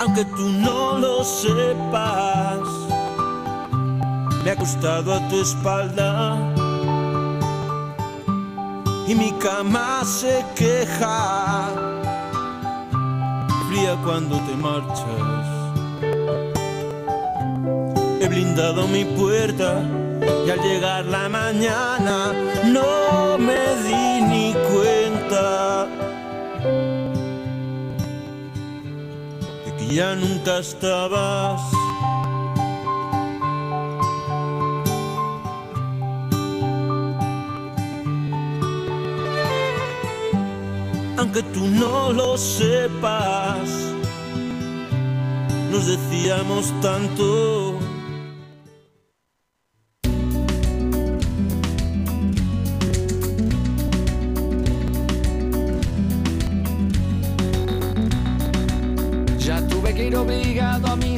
Aunque 0.00 0.24
tú 0.24 0.48
no 0.48 0.98
lo 0.98 1.24
sepas. 1.24 2.60
Me 4.44 4.50
ha 4.50 4.54
gustado 4.54 5.14
a 5.14 5.28
tu 5.28 5.40
espalda 5.40 6.36
y 9.06 9.14
mi 9.14 9.32
cama 9.32 10.04
se 10.04 10.44
queja, 10.54 11.70
fría 13.68 13.96
cuando 14.04 14.36
te 14.46 14.54
marchas. 14.56 15.46
He 18.20 18.28
blindado 18.28 18.86
mi 18.86 19.04
puerta 19.04 19.82
y 20.46 20.50
al 20.50 20.60
llegar 20.60 21.04
la 21.06 21.28
mañana 21.28 22.32
no 22.64 23.38
me 23.38 23.60
di 23.84 24.20
ni 24.30 24.37
ya 29.98 30.14
nunca 30.14 30.58
estabas. 30.60 31.60
aunque 41.16 41.42
tú 41.54 41.66
no 41.66 42.12
lo 42.12 42.38
sepas. 42.38 43.68
Nos 45.72 45.84
decíamos 45.88 46.72
tanto. 46.80 47.77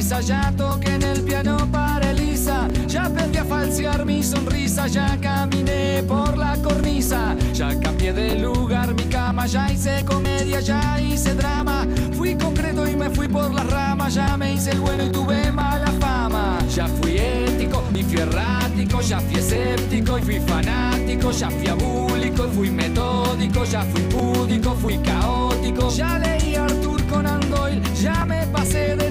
Ya 0.01 0.51
toqué 0.57 0.95
en 0.95 1.03
el 1.03 1.21
piano 1.21 1.57
para 1.71 2.09
Elisa, 2.09 2.67
ya 2.87 3.05
aprendí 3.05 3.37
a 3.37 3.45
falsear 3.45 4.03
mi 4.03 4.23
sonrisa, 4.23 4.87
ya 4.87 5.15
caminé 5.21 6.03
por 6.07 6.37
la 6.37 6.57
cornisa, 6.57 7.35
ya 7.53 7.79
cambié 7.79 8.11
de 8.11 8.39
lugar 8.39 8.95
mi 8.95 9.03
cama, 9.03 9.45
ya 9.45 9.71
hice 9.71 10.03
comedia, 10.03 10.59
ya 10.59 10.99
hice 10.99 11.35
drama, 11.35 11.85
fui 12.13 12.35
concreto 12.35 12.87
y 12.87 12.95
me 12.95 13.09
fui 13.11 13.27
por 13.27 13.53
las 13.53 13.69
ramas, 13.69 14.15
ya 14.15 14.35
me 14.37 14.53
hice 14.53 14.75
bueno 14.79 15.05
y 15.05 15.09
tuve 15.11 15.51
mala 15.51 15.91
fama, 15.99 16.57
ya 16.75 16.87
fui 16.87 17.17
ético 17.17 17.83
y 17.93 18.03
fui 18.03 18.17
errático, 18.17 19.01
ya 19.01 19.19
fui 19.19 19.35
escéptico 19.35 20.17
y 20.17 20.21
fui 20.23 20.39
fanático, 20.39 21.31
ya 21.31 21.49
fui 21.51 21.67
abúlico 21.67 22.47
y 22.47 22.55
fui 22.55 22.71
metódico, 22.71 23.63
ya 23.65 23.83
fui 23.83 24.01
púdico, 24.01 24.73
fui 24.75 24.97
caótico, 24.97 25.89
ya 25.89 26.17
leí 26.17 26.55
Arthur 26.55 27.03
Conan 27.05 27.39
Doyle, 27.51 27.81
ya 28.01 28.25
me 28.25 28.47
pasé 28.47 28.95
de 28.95 29.10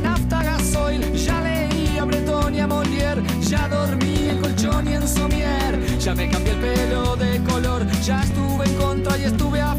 ya 3.40 3.68
dormí 3.68 4.28
en 4.28 4.40
colchón 4.40 4.88
y 4.88 4.94
en 4.94 5.06
somier, 5.06 5.98
ya 5.98 6.14
me 6.14 6.28
cambié 6.28 6.52
el 6.52 6.58
pelo 6.58 7.16
de 7.16 7.40
color, 7.44 7.86
ya 8.02 8.22
estuve 8.22 8.64
en 8.66 8.74
contra 8.74 9.18
y 9.18 9.24
estuve 9.24 9.60
a 9.60 9.74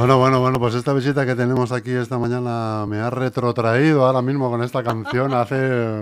Bueno, 0.00 0.16
bueno, 0.16 0.40
bueno, 0.40 0.58
pues 0.58 0.74
esta 0.74 0.94
visita 0.94 1.26
que 1.26 1.34
tenemos 1.34 1.72
aquí 1.72 1.90
esta 1.90 2.16
mañana 2.16 2.86
me 2.88 3.00
ha 3.00 3.10
retrotraído 3.10 4.06
ahora 4.06 4.22
mismo 4.22 4.48
con 4.50 4.62
esta 4.62 4.82
canción 4.82 5.34
hace 5.34 5.56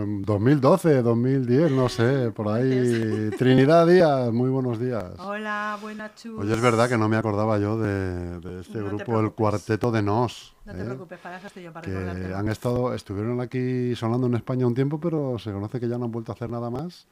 mm, 0.07 0.23
2012, 0.23 1.03
2010, 1.03 1.73
no 1.73 1.89
sé, 1.89 2.31
por 2.31 2.47
ahí. 2.47 3.31
Trinidad 3.37 3.89
Díaz, 3.89 4.31
muy 4.31 4.51
buenos 4.51 4.79
días. 4.79 5.03
Hola, 5.19 5.77
buenas 5.83 6.15
chus. 6.15 6.39
Oye, 6.39 6.55
es 6.55 6.61
verdad 6.61 6.89
que 6.89 6.97
no 6.97 7.09
me 7.09 7.17
acordaba 7.17 7.59
yo 7.59 7.77
de, 7.77 8.39
de 8.39 8.61
este 8.61 8.79
No 8.79 8.87
grupo, 8.87 9.19
el. 9.19 9.33
Cuarteto 9.33 9.91
de 9.91 10.01
Nos. 10.01 10.55
No 10.65 10.75
te 10.75 10.81
¿eh? 10.81 10.85
preocupes, 10.85 11.19
para 11.19 11.39
eso 11.39 11.49
estoy 11.49 11.65
yo, 11.65 11.73
para 11.73 11.85
que 11.91 12.33
han 12.33 12.49
estado, 12.51 12.95
estuvieron 12.95 13.41
aquí 13.41 13.97
sonando 13.97 14.29
en 14.29 14.37
España 14.37 14.65
un 14.65 14.75
tiempo, 14.75 15.01
pero 15.01 15.41
se 15.41 15.51
conoce 15.51 15.81
que 15.81 15.89
ya 15.89 15.99
no 15.99 16.05
han 16.05 16.13
vuelto 16.13 16.31
a 16.31 16.37
hacer 16.37 16.51
nada 16.51 16.71
más. 16.71 17.09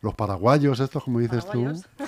Los 0.00 0.14
paraguayos, 0.14 0.78
estos, 0.78 1.02
como 1.02 1.18
dices 1.18 1.44
Paraguayos. 1.44 1.82
tú. 1.96 2.04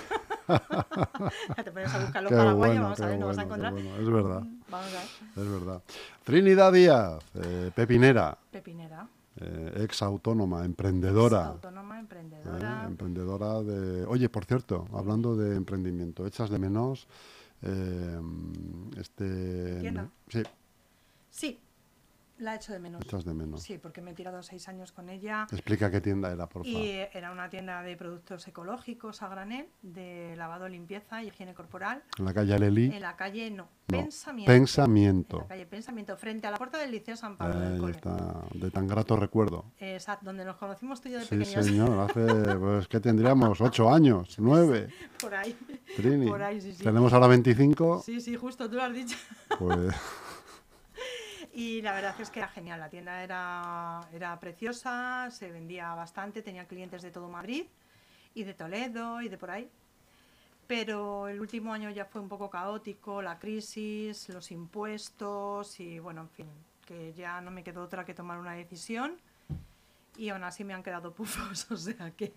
Te 1.64 1.70
pones 1.72 1.94
a 1.94 1.98
buscar 2.00 2.22
los 2.22 2.30
Qué 2.30 2.36
paraguayos, 2.36 2.56
bueno, 2.56 2.82
vamos 2.82 3.00
a 3.00 3.06
ver, 3.06 3.18
no 3.18 3.26
vas 3.26 3.38
a 3.38 3.42
encontrar. 3.42 3.72
bueno, 3.72 3.96
es 3.96 4.10
verdad. 4.10 4.42
Vamos 4.70 4.88
a 4.88 5.40
ver. 5.40 5.46
Es 5.46 5.52
verdad. 5.52 5.82
Trinidad 6.24 6.72
Díaz, 6.72 7.24
eh, 7.34 7.70
pepinera, 7.74 8.36
Pepinera. 8.50 9.06
eh, 9.40 9.82
ex 9.84 10.02
autónoma, 10.02 10.64
emprendedora. 10.64 11.46
Autónoma, 11.46 11.96
eh, 11.96 12.00
emprendedora. 12.00 12.84
emprendedora 12.86 13.62
de... 13.62 14.04
Oye, 14.06 14.28
por 14.28 14.44
cierto, 14.44 14.86
hablando 14.92 15.36
de 15.36 15.56
emprendimiento, 15.56 16.26
echas 16.26 16.50
de 16.50 16.58
menos 16.58 17.06
eh, 17.62 18.20
este... 18.98 19.80
Tienda. 19.80 20.08
Sí, 20.28 20.42
Sí, 21.30 21.58
la 22.38 22.54
he 22.54 22.56
hecho 22.56 22.72
de 22.72 22.78
menos. 22.80 23.02
echas 23.04 23.24
de 23.24 23.34
menos. 23.34 23.62
Sí, 23.62 23.78
porque 23.78 24.00
me 24.00 24.10
he 24.10 24.14
tirado 24.14 24.42
seis 24.42 24.68
años 24.68 24.92
con 24.92 25.08
ella. 25.08 25.46
Explica 25.52 25.90
qué 25.90 26.00
tienda 26.00 26.30
era, 26.32 26.48
por 26.48 26.64
favor. 26.64 26.80
Y 26.80 26.88
eh, 26.90 27.10
era 27.14 27.30
una 27.30 27.48
tienda 27.48 27.82
de 27.82 27.96
productos 27.96 28.46
ecológicos 28.48 29.22
a 29.22 29.28
granel, 29.28 29.68
de 29.82 30.34
lavado, 30.36 30.68
limpieza 30.68 31.22
y 31.22 31.28
higiene 31.28 31.54
corporal. 31.54 32.02
En 32.18 32.24
la 32.24 32.34
calle 32.34 32.54
Alelí. 32.54 32.86
En 32.86 33.00
la 33.02 33.16
calle, 33.16 33.50
no, 33.50 33.68
No, 33.88 33.98
Pensamiento. 34.02 34.52
Pensamiento. 34.52 35.36
En 35.36 35.42
la 35.42 35.48
calle 35.48 35.66
Pensamiento, 35.66 36.16
frente 36.16 36.46
a 36.46 36.50
la 36.50 36.56
puerta 36.56 36.78
del 36.78 36.90
Liceo 36.90 37.16
San 37.16 37.36
Pablo 37.36 37.60
del 37.60 37.74
Ahí 37.74 37.78
Cole. 37.78 37.92
está, 37.92 38.42
de 38.52 38.70
tan 38.70 38.86
grato 38.88 39.16
recuerdo. 39.16 39.66
Exacto, 39.78 40.26
donde 40.26 40.44
nos 40.44 40.56
conocimos 40.56 41.00
tú 41.00 41.08
y 41.08 41.12
yo 41.12 41.18
de 41.20 41.24
Sí, 41.26 41.36
pequeños. 41.36 41.64
señor, 41.66 41.98
hace, 42.00 42.20
pues, 42.58 42.88
¿qué 42.88 43.00
tendríamos? 43.00 43.60
¿Ocho 43.60 43.92
años? 43.92 44.36
¿Nueve? 44.38 44.88
Por 45.20 45.34
ahí. 45.34 45.56
Trini. 45.96 46.26
Por 46.26 46.42
ahí, 46.42 46.60
sí, 46.60 46.72
sí. 46.72 46.82
Tenemos 46.82 47.12
ahora 47.12 47.28
25, 47.28 48.02
Sí, 48.04 48.20
sí, 48.20 48.34
justo, 48.36 48.68
tú 48.68 48.76
lo 48.76 48.82
has 48.82 48.92
dicho. 48.94 49.16
pues... 49.58 49.94
Y 51.56 51.82
la 51.82 51.92
verdad 51.92 52.20
es 52.20 52.30
que 52.30 52.40
era 52.40 52.48
genial, 52.48 52.80
la 52.80 52.88
tienda 52.88 53.22
era, 53.22 54.00
era 54.12 54.40
preciosa, 54.40 55.30
se 55.30 55.52
vendía 55.52 55.94
bastante, 55.94 56.42
tenía 56.42 56.66
clientes 56.66 57.00
de 57.00 57.12
todo 57.12 57.28
Madrid 57.28 57.66
y 58.34 58.42
de 58.42 58.54
Toledo 58.54 59.22
y 59.22 59.28
de 59.28 59.38
por 59.38 59.52
ahí. 59.52 59.70
Pero 60.66 61.28
el 61.28 61.40
último 61.40 61.72
año 61.72 61.90
ya 61.90 62.06
fue 62.06 62.20
un 62.20 62.28
poco 62.28 62.50
caótico, 62.50 63.22
la 63.22 63.38
crisis, 63.38 64.28
los 64.30 64.50
impuestos 64.50 65.78
y 65.78 66.00
bueno, 66.00 66.22
en 66.22 66.30
fin, 66.30 66.48
que 66.84 67.12
ya 67.12 67.40
no 67.40 67.52
me 67.52 67.62
quedó 67.62 67.84
otra 67.84 68.04
que 68.04 68.14
tomar 68.14 68.38
una 68.38 68.54
decisión 68.54 69.16
y 70.16 70.30
aún 70.30 70.42
así 70.42 70.64
me 70.64 70.74
han 70.74 70.82
quedado 70.82 71.12
pufos, 71.14 71.70
o 71.70 71.76
sea 71.76 72.10
que 72.12 72.32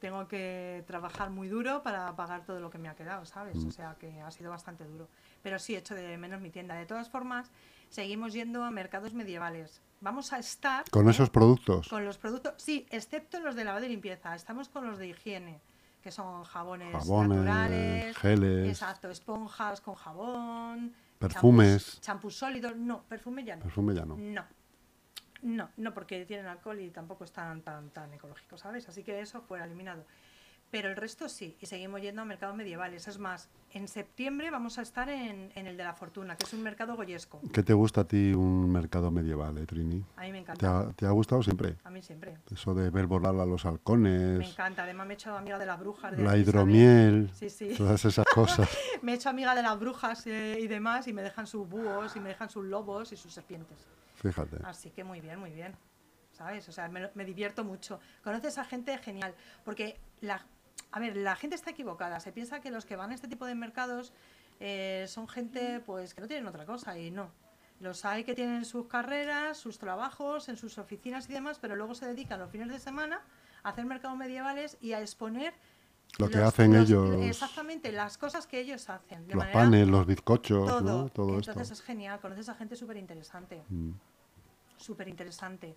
tengo 0.00 0.28
que 0.28 0.84
trabajar 0.86 1.30
muy 1.30 1.48
duro 1.48 1.82
para 1.82 2.14
pagar 2.14 2.44
todo 2.44 2.60
lo 2.60 2.70
que 2.70 2.78
me 2.78 2.88
ha 2.88 2.94
quedado, 2.94 3.24
¿sabes? 3.26 3.56
O 3.64 3.72
sea 3.72 3.96
que 3.98 4.20
ha 4.20 4.30
sido 4.30 4.50
bastante 4.50 4.84
duro. 4.84 5.08
Pero 5.42 5.58
sí, 5.58 5.74
echo 5.74 5.96
de 5.96 6.16
menos 6.18 6.40
mi 6.40 6.50
tienda. 6.50 6.74
De 6.74 6.86
todas 6.86 7.08
formas, 7.10 7.50
seguimos 7.98 8.32
yendo 8.32 8.64
a 8.64 8.70
mercados 8.72 9.14
medievales. 9.14 9.80
Vamos 10.00 10.32
a 10.32 10.38
estar 10.38 10.84
Con 10.90 11.06
¿eh? 11.06 11.12
esos 11.12 11.30
productos. 11.30 11.88
con 11.88 12.04
los 12.04 12.18
productos, 12.18 12.54
sí, 12.56 12.86
excepto 12.90 13.38
los 13.40 13.54
de 13.54 13.64
lavado 13.64 13.86
y 13.86 13.88
limpieza. 13.88 14.34
Estamos 14.34 14.68
con 14.68 14.84
los 14.86 14.98
de 14.98 15.08
higiene, 15.08 15.60
que 16.02 16.10
son 16.10 16.42
jabones, 16.42 16.92
Jabones, 16.92 17.38
naturales, 17.38 18.16
geles. 18.18 18.68
exacto, 18.68 19.08
esponjas 19.10 19.80
con 19.80 19.94
jabón, 19.94 20.92
Perfumes. 21.20 22.00
champús- 22.02 22.32
sólidos, 22.34 22.76
no, 22.76 23.04
perfume 23.04 23.44
ya 23.44 23.54
no. 23.56 23.62
Perfume 23.62 23.94
ya 23.94 24.04
no. 24.04 24.16
No. 24.16 24.44
No, 25.42 25.68
no, 25.76 25.92
porque 25.94 26.24
tienen 26.26 26.46
alcohol 26.46 26.80
y 26.80 26.90
tampoco 26.90 27.22
están 27.24 27.60
tan, 27.62 27.90
tan 27.90 28.12
ecológicos, 28.14 28.60
¿sabes? 28.60 28.88
Así 28.88 29.04
que 29.04 29.20
eso 29.20 29.40
fuera 29.42 29.66
eliminado. 29.66 30.04
Pero 30.74 30.88
el 30.88 30.96
resto 30.96 31.28
sí, 31.28 31.56
y 31.60 31.66
seguimos 31.66 32.00
yendo 32.02 32.22
a 32.22 32.24
mercados 32.24 32.56
medievales. 32.56 33.06
Es 33.06 33.16
más, 33.20 33.48
en 33.70 33.86
septiembre 33.86 34.50
vamos 34.50 34.76
a 34.76 34.82
estar 34.82 35.08
en, 35.08 35.52
en 35.54 35.68
el 35.68 35.76
de 35.76 35.84
la 35.84 35.94
Fortuna, 35.94 36.34
que 36.34 36.46
es 36.46 36.52
un 36.52 36.64
mercado 36.64 36.96
goyesco. 36.96 37.40
¿Qué 37.52 37.62
te 37.62 37.72
gusta 37.74 38.00
a 38.00 38.08
ti 38.08 38.32
un 38.32 38.72
mercado 38.72 39.12
medieval, 39.12 39.56
eh, 39.58 39.66
Trini? 39.66 40.04
A 40.16 40.22
mí 40.22 40.32
me 40.32 40.38
¿Te 40.38 40.38
encanta. 40.40 40.80
ha, 40.80 40.92
te 40.94 41.06
ha 41.06 41.10
gustado 41.10 41.44
siempre? 41.44 41.76
A 41.84 41.90
mí 41.90 42.02
siempre. 42.02 42.38
Eso 42.52 42.74
de 42.74 42.90
ver 42.90 43.06
volar 43.06 43.36
a 43.36 43.46
los 43.46 43.64
Me 43.64 43.70
halcones, 43.70 44.50
encanta. 44.50 44.82
Además 44.82 45.06
me 45.06 45.12
he 45.12 45.14
hecho 45.14 45.36
amiga 45.36 45.60
de 45.60 45.66
las 45.66 45.78
brujas. 45.78 46.16
de 46.16 46.24
la 46.24 46.36
hidromiel, 46.36 47.30
Sí, 47.34 47.50
sí. 47.50 47.72
todas 47.76 48.04
esas 48.04 48.26
cosas. 48.34 48.68
Me 49.00 49.12
he 49.12 49.14
hecho 49.14 49.28
amiga 49.28 49.54
de 49.54 49.62
las 49.62 49.78
brujas 49.78 50.26
eh, 50.26 50.58
y 50.60 50.66
demás 50.66 51.06
y 51.06 51.12
me 51.12 51.22
dejan 51.22 51.46
sus 51.46 51.68
búhos 51.68 52.16
y 52.16 52.18
me 52.20 52.30
dejan 52.30 52.50
sus 52.50 52.64
lobos 52.64 53.12
y 53.12 53.16
sus 53.16 53.32
serpientes. 53.32 53.78
Fíjate. 54.16 54.56
Así 54.64 54.90
que 54.90 55.04
muy 55.04 55.20
bien, 55.20 55.38
muy 55.38 55.52
bien. 55.52 55.76
¿Sabes? 56.32 56.68
O 56.68 56.72
sea, 56.72 56.88
me, 56.88 57.08
me 57.14 57.24
divierto 57.24 57.62
mucho. 57.62 58.00
Conoces 58.24 58.58
a 58.58 58.64
gente 58.64 58.98
genial. 58.98 59.32
Porque, 59.64 60.00
la, 60.20 60.44
a 60.94 61.00
ver, 61.00 61.16
la 61.16 61.34
gente 61.34 61.56
está 61.56 61.70
equivocada. 61.70 62.20
Se 62.20 62.30
piensa 62.30 62.60
que 62.60 62.70
los 62.70 62.84
que 62.84 62.94
van 62.94 63.10
a 63.10 63.14
este 63.16 63.26
tipo 63.26 63.46
de 63.46 63.56
mercados 63.56 64.12
eh, 64.60 65.06
son 65.08 65.26
gente 65.28 65.80
pues 65.84 66.14
que 66.14 66.20
no 66.20 66.28
tienen 66.28 66.46
otra 66.46 66.64
cosa 66.64 66.96
y 66.96 67.10
no. 67.10 67.30
Los 67.80 68.04
hay 68.04 68.22
que 68.22 68.36
tienen 68.36 68.64
sus 68.64 68.86
carreras, 68.86 69.58
sus 69.58 69.78
trabajos, 69.78 70.48
en 70.48 70.56
sus 70.56 70.78
oficinas 70.78 71.28
y 71.28 71.32
demás, 71.32 71.58
pero 71.60 71.74
luego 71.74 71.96
se 71.96 72.06
dedican 72.06 72.38
los 72.38 72.48
fines 72.48 72.68
de 72.68 72.78
semana 72.78 73.20
a 73.64 73.70
hacer 73.70 73.84
mercados 73.86 74.16
medievales 74.16 74.76
y 74.80 74.92
a 74.92 75.00
exponer 75.00 75.52
Lo 76.18 76.28
que 76.28 76.36
los- 76.36 76.46
hacen 76.46 76.72
los- 76.72 76.88
ellos, 76.88 77.16
Exactamente, 77.24 77.90
las 77.90 78.16
cosas 78.16 78.46
que 78.46 78.60
ellos 78.60 78.88
hacen. 78.88 79.26
de 79.26 79.34
los 79.34 79.42
manera- 79.42 79.58
panes, 79.58 79.88
los 79.88 80.06
bizcochos, 80.06 80.68
todo. 80.68 80.80
¿no? 80.80 81.08
Todo 81.08 81.34
Entonces 81.34 81.62
esto. 81.62 81.74
es 81.74 81.82
genial, 81.82 82.20
conoces 82.20 82.48
a 82.48 82.54
gente 82.54 82.76
súper 82.76 82.98
interesante, 82.98 83.64
Mm. 83.68 83.90
súper 84.76 85.08
interesante. 85.08 85.74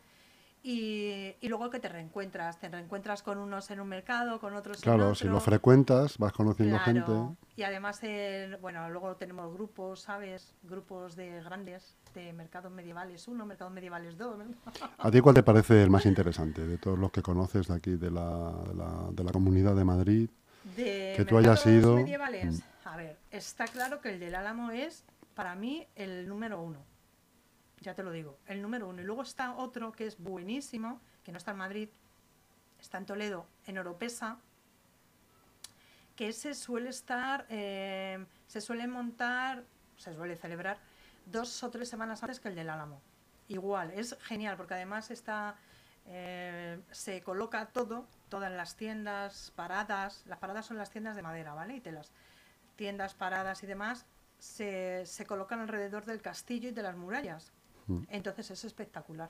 Y, 0.64 1.36
y 1.40 1.48
luego 1.48 1.70
que 1.70 1.80
te 1.80 1.88
reencuentras, 1.88 2.60
te 2.60 2.68
reencuentras 2.68 3.24
con 3.24 3.38
unos 3.38 3.70
en 3.72 3.80
un 3.80 3.88
mercado, 3.88 4.40
con 4.40 4.54
otros 4.56 4.78
en 4.78 4.84
Claro, 4.84 5.04
otro. 5.06 5.16
si 5.16 5.28
lo 5.28 5.40
frecuentas, 5.40 6.18
vas 6.18 6.34
conociendo 6.34 6.78
Claro. 6.84 7.36
gente. 7.38 7.38
Y 7.56 7.64
además, 7.64 8.04
el- 8.04 8.58
bueno, 8.58 8.90
luego 8.90 9.16
tenemos 9.16 9.54
grupos, 9.54 10.02
¿sabes? 10.02 10.54
Grupos 10.64 11.16
de 11.16 11.42
grandes, 11.44 11.96
de 12.14 12.34
mercados 12.34 12.72
medievales 12.72 13.28
1, 13.28 13.46
mercados 13.46 13.72
medievales 13.72 14.18
2. 14.18 14.40
¿A 14.98 15.12
ti 15.12 15.22
cuál 15.22 15.36
te 15.36 15.44
parece 15.44 15.82
el 15.84 15.90
más 15.90 16.06
interesante 16.06 16.66
de 16.68 16.78
todos 16.78 17.00
los 17.00 17.12
que 17.12 17.22
conoces 17.22 17.68
de 17.68 17.74
aquí, 17.76 17.92
de 17.96 18.12
la, 18.12 18.52
de 18.68 18.74
la, 18.76 19.08
de 19.12 19.24
la 19.24 19.32
comunidad 19.32 19.76
de 19.76 19.86
Madrid? 19.86 20.30
De 20.76 21.14
Que 21.16 21.24
tú 21.24 21.38
hayas 21.38 21.66
ido, 21.66 21.94
mm. 21.94 21.96
medievales. 21.98 22.62
A 22.84 22.98
ver, 22.98 23.18
está 23.32 23.66
claro 23.68 24.02
que 24.02 24.10
el 24.10 24.20
del 24.20 24.36
Álamo 24.36 24.72
es, 24.72 25.06
para 25.34 25.56
mí, 25.56 25.88
el 25.96 26.28
número 26.28 26.62
uno. 26.62 26.80
Ya 27.82 27.94
te 27.94 28.04
lo 28.04 28.12
digo, 28.12 28.38
el 28.48 28.62
número 28.62 28.88
uno. 28.88 29.02
Y 29.02 29.06
luego 29.06 29.22
está 29.22 29.56
otro 29.56 29.92
que 29.92 30.08
es 30.08 30.18
buenísimo, 30.18 31.00
que 31.24 31.32
no 31.32 31.38
está 31.38 31.52
en 31.52 31.58
Madrid, 31.58 31.90
está 32.80 32.98
en 32.98 33.06
Toledo, 33.06 33.46
en 33.66 33.78
Oropesa, 33.78 34.40
que 36.16 36.30
ese 36.30 36.56
suele 36.56 36.90
estar, 36.90 37.46
eh, 37.50 38.26
se 38.48 38.60
suele 38.60 38.88
montar, 38.88 39.64
se 39.98 40.14
suele 40.14 40.36
celebrar 40.36 40.80
dos 41.26 41.64
o 41.64 41.70
tres 41.70 41.88
semanas 41.88 42.24
antes 42.24 42.40
que 42.40 42.50
el 42.50 42.56
del 42.56 42.70
Álamo. 42.70 43.02
Igual, 43.48 43.92
es 43.92 44.18
genial 44.24 44.58
porque 44.58 44.74
además 44.74 45.12
está, 45.12 45.56
eh, 46.08 46.82
se 46.92 47.22
coloca 47.22 47.68
todo, 47.68 48.08
todas 48.30 48.52
las 48.52 48.76
tiendas, 48.76 49.54
paradas, 49.56 50.24
las 50.26 50.40
paradas 50.40 50.66
son 50.66 50.78
las 50.78 50.90
tiendas 50.90 51.16
de 51.16 51.22
madera, 51.22 51.54
¿vale? 51.54 51.76
Y 51.76 51.82
telas. 51.82 52.12
Tiendas, 52.76 53.14
paradas 53.14 53.64
y 53.64 53.68
demás, 53.68 54.06
se, 54.40 55.06
se 55.06 55.26
colocan 55.26 55.60
alrededor 55.60 56.06
del 56.06 56.22
castillo 56.22 56.70
y 56.70 56.72
de 56.72 56.82
las 56.82 56.96
murallas. 56.96 57.52
Mm. 57.88 58.04
Entonces 58.10 58.52
es 58.52 58.64
espectacular. 58.66 59.30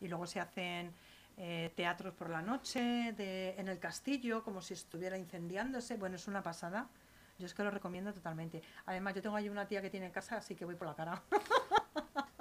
Y 0.00 0.08
luego 0.08 0.26
se 0.26 0.40
hacen 0.40 0.92
eh, 1.36 1.72
teatros 1.74 2.14
por 2.14 2.30
la 2.30 2.42
noche 2.42 3.14
de, 3.16 3.54
en 3.58 3.68
el 3.68 3.78
castillo, 3.78 4.42
como 4.42 4.60
si 4.60 4.74
estuviera 4.74 5.16
incendiándose. 5.16 5.96
Bueno, 5.96 6.16
es 6.16 6.28
una 6.28 6.42
pasada. 6.42 6.88
Yo 7.38 7.46
es 7.46 7.54
que 7.54 7.62
lo 7.62 7.70
recomiendo 7.70 8.12
totalmente. 8.12 8.62
Además, 8.86 9.14
yo 9.14 9.22
tengo 9.22 9.36
ahí 9.36 9.48
una 9.48 9.66
tía 9.66 9.82
que 9.82 9.90
tiene 9.90 10.10
casa, 10.10 10.38
así 10.38 10.54
que 10.54 10.64
voy 10.64 10.74
por 10.74 10.88
la 10.88 10.94
cara. 10.94 11.22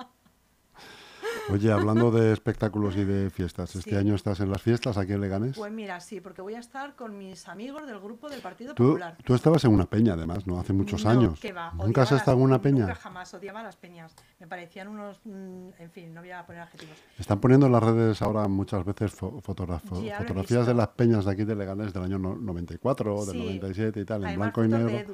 Oye, 1.51 1.71
hablando 1.71 2.09
de 2.09 2.33
espectáculos 2.33 2.95
y 2.95 3.03
de 3.03 3.29
fiestas, 3.29 3.75
¿este 3.75 3.91
Sí. 3.91 3.95
año 3.95 4.15
estás 4.15 4.39
en 4.39 4.49
las 4.49 4.61
fiestas 4.63 4.97
aquí 4.97 5.13
en 5.13 5.21
Leganés? 5.21 5.55
Pues 5.55 5.71
mira, 5.71 5.99
sí, 5.99 6.19
porque 6.19 6.41
voy 6.41 6.55
a 6.55 6.59
estar 6.59 6.95
con 6.95 7.17
mis 7.19 7.47
amigos 7.47 7.85
del 7.85 7.99
grupo 7.99 8.29
del 8.29 8.41
Partido 8.41 8.73
Tú, 8.73 8.83
Popular. 8.87 9.15
tú 9.23 9.35
estabas 9.35 9.63
en 9.65 9.71
una 9.73 9.85
peña, 9.85 10.13
además, 10.13 10.47
¿no? 10.47 10.59
Hace 10.59 10.73
muchos 10.73 11.03
No, 11.05 11.11
años. 11.11 11.39
va, 11.55 11.71
¿Nunca 11.73 12.01
has 12.01 12.11
estado 12.13 12.37
en 12.37 12.43
una 12.43 12.59
peña? 12.61 12.81
Nunca 12.87 12.95
jamás, 12.95 13.31
odiaba 13.35 13.61
las 13.61 13.75
peñas. 13.75 14.15
Me 14.39 14.47
parecían 14.47 14.87
unos, 14.87 15.19
mm, 15.23 15.67
en 15.77 15.91
fin, 15.91 16.13
no 16.15 16.21
voy 16.21 16.31
a 16.31 16.43
poner 16.47 16.63
adjetivos. 16.63 16.97
Están 17.19 17.39
poniendo 17.39 17.67
en 17.67 17.73
las 17.73 17.83
redes 17.83 18.21
ahora 18.23 18.47
muchas 18.47 18.83
veces 18.83 19.15
fo- 19.15 19.39
fotografías 19.41 20.65
de 20.65 20.73
las 20.73 20.87
peñas 20.89 21.25
de 21.25 21.31
aquí 21.31 21.43
de 21.43 21.55
Leganés 21.55 21.93
del 21.93 22.03
año 22.03 22.17
no- 22.17 22.35
94, 22.35 23.23
del 23.25 23.35
Sí. 23.35 23.37
97 23.43 23.99
y 23.99 24.05
tal, 24.05 24.25
en 24.25 24.39
blanco 24.39 24.63
y 24.63 24.67
negro. 24.67 25.13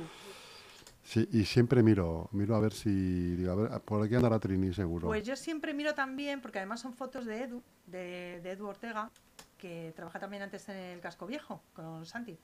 Sí, 1.11 1.27
y 1.33 1.43
siempre 1.43 1.83
miro, 1.83 2.29
miro 2.31 2.55
a 2.55 2.61
ver 2.61 2.71
si, 2.71 2.89
digo, 3.35 3.51
a 3.51 3.55
ver, 3.55 3.81
por 3.81 4.01
aquí 4.01 4.15
andará 4.15 4.39
Trini 4.39 4.73
seguro. 4.73 5.07
Pues 5.09 5.25
yo 5.25 5.35
siempre 5.35 5.73
miro 5.73 5.93
también, 5.93 6.39
porque 6.39 6.59
además 6.59 6.79
son 6.79 6.93
fotos 6.93 7.25
de 7.25 7.43
Edu, 7.43 7.61
de, 7.85 8.39
de 8.41 8.51
Edu 8.51 8.65
Ortega, 8.67 9.11
que 9.57 9.91
trabaja 9.93 10.19
también 10.19 10.41
antes 10.43 10.69
en 10.69 10.77
el 10.77 11.01
Casco 11.01 11.27
Viejo 11.27 11.61
con 11.73 12.05
Santi. 12.05 12.37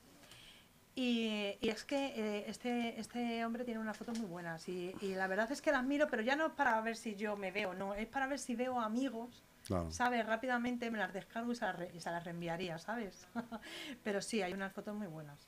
Y, 0.96 1.56
y 1.62 1.70
es 1.70 1.86
que 1.86 2.08
eh, 2.08 2.44
este, 2.50 3.00
este 3.00 3.46
hombre 3.46 3.64
tiene 3.64 3.80
unas 3.80 3.96
fotos 3.96 4.20
muy 4.20 4.28
buenas 4.28 4.68
y, 4.68 4.94
y 5.00 5.16
la 5.16 5.28
verdad 5.28 5.50
es 5.50 5.62
que 5.62 5.72
las 5.72 5.86
miro, 5.86 6.08
pero 6.10 6.22
ya 6.22 6.36
no 6.36 6.48
es 6.48 6.52
para 6.54 6.82
ver 6.82 6.98
si 6.98 7.16
yo 7.16 7.38
me 7.38 7.52
veo, 7.52 7.74
no, 7.74 7.94
es 7.94 8.08
para 8.08 8.28
ver 8.28 8.38
si 8.40 8.54
veo 8.58 8.82
amigos, 8.82 9.44
Claro. 9.66 9.90
¿sabes? 9.92 10.26
Rápidamente 10.26 10.92
me 10.92 10.98
las 10.98 11.14
descargo 11.14 11.54
y 11.54 11.56
se 11.56 11.64
las, 11.64 11.76
re- 11.78 11.92
y 11.96 12.02
se 12.02 12.12
las 12.12 12.26
reenviaría, 12.26 12.80
¿sabes? 12.80 13.28
pero 14.04 14.22
sí, 14.22 14.42
hay 14.42 14.52
unas 14.52 14.74
fotos 14.74 14.94
muy 14.94 15.08
buenas. 15.08 15.40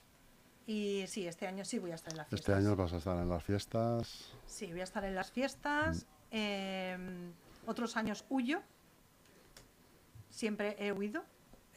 Y 0.71 1.07
sí, 1.07 1.25
este 1.27 1.47
año 1.47 1.65
sí 1.65 1.79
voy 1.79 1.89
a 1.89 1.95
estar 1.95 2.13
en 2.13 2.17
las 2.17 2.25
Este 2.27 2.35
fiestas. 2.37 2.57
año 2.63 2.75
vas 2.75 2.93
a 2.93 2.97
estar 2.97 3.17
en 3.17 3.27
las 3.27 3.43
fiestas. 3.43 4.31
Sí, 4.45 4.67
voy 4.69 4.81
a 4.81 4.83
estar 4.83 5.03
en 5.03 5.15
las 5.15 5.31
fiestas. 5.31 6.05
em, 6.29 7.31
otros 7.65 7.97
años 7.97 8.23
huyo. 8.29 8.61
Siempre 10.29 10.75
he 10.77 10.91
huido 10.91 11.23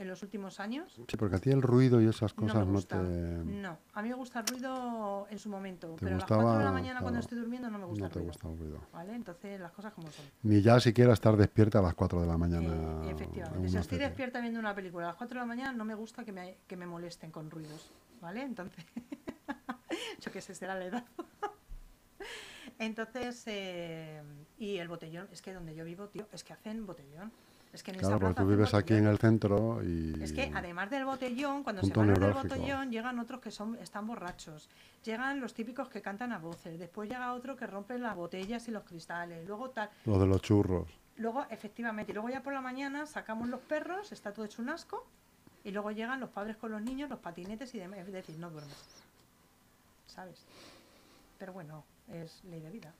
en 0.02 0.08
los 0.08 0.22
últimos 0.22 0.60
años. 0.60 0.94
Sí, 1.08 1.16
porque 1.16 1.36
a 1.36 1.38
ti 1.38 1.50
el 1.50 1.62
ruido 1.62 2.00
y 2.00 2.06
esas 2.06 2.36
No 2.36 2.42
cosas 2.42 2.66
no, 2.66 2.82
te, 2.82 2.96
No, 2.96 3.78
a 3.94 4.02
mí 4.02 4.08
me 4.10 4.14
gusta 4.14 4.40
el 4.40 4.46
ruido 4.46 5.26
en 5.30 5.38
su 5.38 5.48
momento, 5.48 5.94
te 5.94 6.04
pero 6.04 6.08
a 6.08 6.18
las 6.18 6.22
gustaba. 6.22 6.42
4 6.42 6.58
de 6.58 6.64
la 6.64 6.72
mañana 6.72 7.00
cuando 7.00 7.20
estoy 7.20 7.38
durmiendo 7.38 7.70
no 7.70 7.78
me 7.78 7.86
gusta 7.86 8.00
no 8.00 8.06
el 8.06 8.12
te 8.12 8.18
ruido. 8.18 8.32
gusta 8.32 8.48
el 8.50 8.58
ruido. 8.58 8.80
¿Vale? 8.92 9.14
Entonces 9.14 9.60
las 9.60 9.72
cosas 9.72 9.92
como 9.94 10.10
son. 10.10 10.24
Ni 10.42 10.60
ya 10.60 10.78
siquiera 10.80 11.12
estar 11.12 11.36
despierta 11.36 11.78
a 11.78 11.82
las 11.82 11.94
4 11.94 12.20
de 12.20 12.26
la 12.26 12.36
mañana. 12.36 12.68
Eh, 12.68 13.10
en 13.10 13.16
efectivamente. 13.16 13.68
Si 13.68 13.76
estoy 13.78 13.98
despierta 13.98 14.40
viendo 14.40 14.60
una 14.60 14.74
película 14.74 15.06
a 15.06 15.08
las 15.08 15.16
4 15.16 15.34
de 15.34 15.40
la 15.40 15.46
mañana, 15.46 15.72
no 15.72 15.84
me 15.84 15.94
gusta 15.94 16.24
que 16.24 16.32
me, 16.32 16.58
que 16.66 16.76
me 16.76 16.86
molesten 16.86 17.30
con 17.30 17.50
ruidos. 17.50 17.90
¿Vale? 18.20 18.42
Entonces, 18.42 18.84
yo 20.20 20.30
qué 20.32 20.40
sé, 20.40 20.54
será 20.54 20.74
la 20.76 20.84
edad. 20.84 21.04
Entonces, 22.78 23.42
eh, 23.46 24.22
y 24.58 24.78
el 24.78 24.88
botellón, 24.88 25.28
es 25.32 25.42
que 25.42 25.52
donde 25.52 25.74
yo 25.74 25.84
vivo, 25.84 26.08
tío, 26.08 26.26
es 26.32 26.42
que 26.44 26.52
hacen 26.52 26.86
botellón. 26.86 27.30
Es 27.72 27.82
que 27.82 27.90
en 27.90 27.98
Claro, 27.98 28.16
esa 28.16 28.20
porque 28.20 28.42
tú 28.42 28.48
vives 28.48 28.74
aquí 28.74 28.94
en 28.94 29.06
el 29.06 29.18
centro 29.18 29.82
y. 29.82 30.22
Es 30.22 30.32
que 30.32 30.52
además 30.54 30.90
del 30.90 31.06
botellón, 31.06 31.62
cuando 31.62 31.82
se 31.82 31.92
van 31.92 32.12
del 32.12 32.32
botellón, 32.34 32.90
llegan 32.90 33.18
otros 33.18 33.40
que 33.40 33.50
son 33.50 33.76
están 33.76 34.06
borrachos. 34.06 34.68
Llegan 35.04 35.40
los 35.40 35.54
típicos 35.54 35.88
que 35.88 36.02
cantan 36.02 36.32
a 36.32 36.38
voces. 36.38 36.78
Después 36.78 37.08
llega 37.08 37.32
otro 37.32 37.56
que 37.56 37.66
rompe 37.66 37.98
las 37.98 38.14
botellas 38.14 38.68
y 38.68 38.72
los 38.72 38.84
cristales. 38.84 39.46
Luego 39.46 39.70
tal. 39.70 39.88
Lo 40.04 40.18
de 40.18 40.26
los 40.26 40.42
churros. 40.42 40.88
Luego, 41.16 41.46
efectivamente, 41.50 42.12
y 42.12 42.14
luego 42.14 42.28
ya 42.28 42.42
por 42.42 42.52
la 42.52 42.60
mañana 42.60 43.06
sacamos 43.06 43.48
los 43.48 43.60
perros, 43.60 44.12
está 44.12 44.32
todo 44.32 44.44
hecho 44.44 44.62
un 44.62 44.70
asco, 44.70 45.06
y 45.64 45.70
luego 45.70 45.90
llegan 45.92 46.20
los 46.20 46.30
padres 46.30 46.56
con 46.56 46.72
los 46.72 46.82
niños, 46.82 47.08
los 47.08 47.20
patinetes 47.20 47.74
y 47.74 47.78
demás. 47.78 48.00
Es 48.00 48.12
decir, 48.12 48.38
no 48.38 48.50
duermes. 48.50 48.76
¿Sabes? 50.06 50.44
Pero 51.38 51.52
bueno, 51.52 51.84
es 52.08 52.42
ley 52.44 52.60
de 52.60 52.70
vida. 52.70 52.94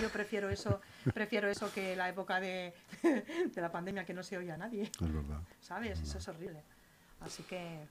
Yo 0.00 0.08
prefiero 0.10 0.50
eso, 0.50 0.80
prefiero 1.14 1.48
eso 1.48 1.72
que 1.72 1.96
la 1.96 2.08
época 2.08 2.40
de, 2.40 2.74
de 3.02 3.60
la 3.60 3.72
pandemia 3.72 4.04
que 4.04 4.12
no 4.14 4.22
se 4.22 4.36
oía 4.36 4.54
a 4.54 4.58
nadie. 4.58 4.82
Es 4.82 5.12
verdad. 5.12 5.40
¿Sabes? 5.60 5.98
Eso 6.00 6.18
es 6.18 6.28
horrible. 6.28 6.62
Así 7.20 7.42
que. 7.44 7.86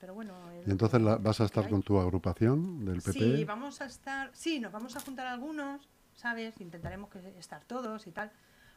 Pero 0.00 0.14
bueno. 0.14 0.32
es 0.52 0.66
Y 0.66 0.70
entonces 0.70 1.00
la- 1.02 1.16
vas 1.16 1.40
a 1.40 1.44
estar 1.44 1.68
con 1.68 1.82
tu 1.82 1.98
agrupación 2.00 2.84
del 2.86 3.02
PP. 3.02 3.12
Sí, 3.12 3.44
vamos 3.44 3.80
a 3.82 3.84
estar. 3.86 4.30
Sí, 4.32 4.60
nos 4.60 4.72
vamos 4.72 4.96
a 4.96 5.00
juntar 5.00 5.26
algunos, 5.26 5.88
¿sabes? 6.14 6.58
Intentaremos 6.60 7.10
que 7.10 7.18
estar 7.38 7.62
todos 7.64 8.06
y 8.06 8.12
tal. 8.12 8.32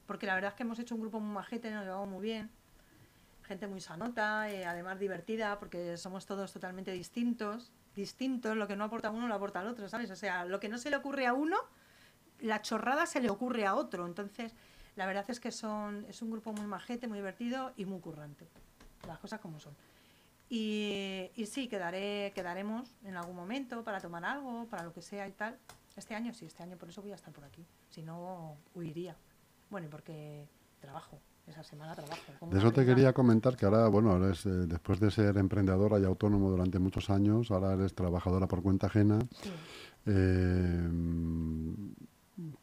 Porque 0.05 0.25
la 0.25 0.35
verdad 0.35 0.49
es 0.51 0.55
que 0.57 0.63
hemos 0.63 0.79
hecho 0.79 0.95
un 0.95 1.01
grupo 1.01 1.21
muy 1.21 1.33
majete, 1.33 1.71
nos 1.71 1.85
llevamos 1.85 2.09
muy 2.09 2.21
bien. 2.21 2.49
Gente 3.43 3.67
muy 3.67 3.79
sanota, 3.79 4.49
eh, 4.51 4.65
además 4.65 4.99
divertida, 4.99 5.59
porque 5.59 5.95
somos 5.97 6.25
todos 6.25 6.51
totalmente 6.51 6.91
distintos. 6.91 7.71
Distintos, 7.95 8.57
lo 8.57 8.67
que 8.67 8.75
no 8.75 8.83
aporta 8.85 9.11
uno 9.11 9.27
lo 9.27 9.35
aporta 9.35 9.59
al 9.61 9.67
otro, 9.67 9.87
¿sabes? 9.87 10.11
O 10.11 10.15
sea, 10.17 10.43
lo 10.45 10.59
que 10.59 10.67
no 10.67 10.77
se 10.77 10.89
le 10.89 10.95
ocurre 10.97 11.25
a 11.27 11.33
uno, 11.33 11.57
la 12.41 12.61
chorrada 12.61 13.05
se 13.05 13.21
le 13.21 13.29
ocurre 13.29 13.65
a 13.65 13.75
otro. 13.75 14.05
Entonces, 14.05 14.53
la 14.95 15.05
verdad 15.05 15.25
es 15.27 15.39
que 15.39 15.51
son, 15.51 16.05
es 16.07 16.21
un 16.21 16.31
grupo 16.31 16.53
muy 16.53 16.65
majete, 16.65 17.07
muy 17.07 17.17
divertido 17.17 17.71
y 17.77 17.85
muy 17.85 17.99
currante. 17.99 18.47
Las 19.07 19.19
cosas 19.19 19.39
como 19.39 19.59
son. 19.59 19.73
Y, 20.49 21.31
y 21.35 21.45
sí, 21.45 21.67
quedaré, 21.67 22.31
quedaremos 22.35 22.95
en 23.03 23.15
algún 23.15 23.35
momento 23.35 23.83
para 23.83 23.99
tomar 23.99 24.23
algo, 24.23 24.67
para 24.67 24.83
lo 24.83 24.93
que 24.93 25.01
sea 25.01 25.27
y 25.27 25.31
tal. 25.31 25.57
Este 25.95 26.15
año 26.15 26.33
sí, 26.33 26.45
este 26.45 26.63
año 26.63 26.77
por 26.77 26.89
eso 26.89 27.01
voy 27.01 27.11
a 27.11 27.15
estar 27.15 27.33
por 27.33 27.43
aquí. 27.43 27.65
Si 27.89 28.01
no, 28.01 28.57
huiría. 28.75 29.15
Bueno, 29.69 29.87
y 29.87 29.89
porque 29.89 30.47
trabajo. 30.79 31.19
esa 31.47 31.63
semana 31.63 31.95
trabajo. 31.95 32.21
De 32.51 32.57
eso 32.57 32.71
te 32.71 32.85
quería 32.85 33.13
comentar 33.13 33.55
que 33.57 33.65
ahora, 33.65 33.87
bueno, 33.87 34.15
eres, 34.23 34.45
eh, 34.45 34.49
después 34.49 34.99
de 34.99 35.11
ser 35.11 35.37
emprendedora 35.37 35.99
y 35.99 36.03
autónomo 36.03 36.49
durante 36.49 36.79
muchos 36.79 37.09
años, 37.09 37.51
ahora 37.51 37.73
eres 37.73 37.93
trabajadora 37.93 38.47
por 38.47 38.61
cuenta 38.61 38.87
ajena. 38.87 39.19
Sí. 39.41 39.49
Eh, 40.05 40.89